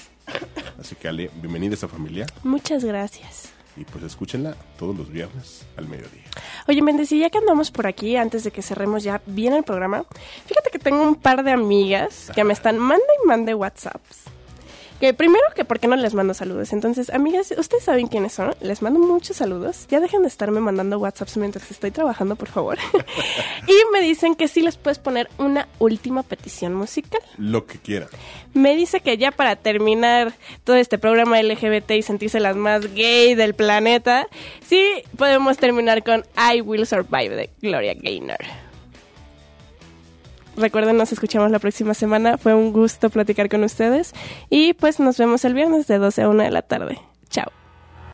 [0.80, 2.26] Así que Ale, bienvenida a esta familia.
[2.44, 3.50] Muchas gracias.
[3.78, 6.24] Y pues escúchenla todos los viernes al mediodía.
[6.68, 9.64] Oye, Méndez, y ya que andamos por aquí, antes de que cerremos ya bien el
[9.64, 10.06] programa,
[10.46, 14.26] fíjate que tengo un par de amigas que me están manda y mande WhatsApps.
[15.00, 16.74] Que primero que por qué no les mando saludos.
[16.74, 18.54] Entonces, amigas, ustedes saben quiénes son.
[18.60, 19.88] Les mando muchos saludos.
[19.90, 22.78] Ya dejen de estarme mandando WhatsApps mientras estoy trabajando, por favor.
[23.68, 27.22] y me dicen que sí les puedes poner una última petición musical.
[27.38, 28.10] Lo que quieran.
[28.54, 30.34] Me dice que ya para terminar
[30.64, 34.28] todo este programa LGBT y sentirse las más gay del planeta,
[34.66, 34.84] sí
[35.18, 38.69] podemos terminar con I Will Survive de Gloria Gaynor.
[40.60, 42.38] Recuerden, nos escuchamos la próxima semana.
[42.38, 44.14] Fue un gusto platicar con ustedes.
[44.50, 47.00] Y pues nos vemos el viernes de 12 a 1 de la tarde.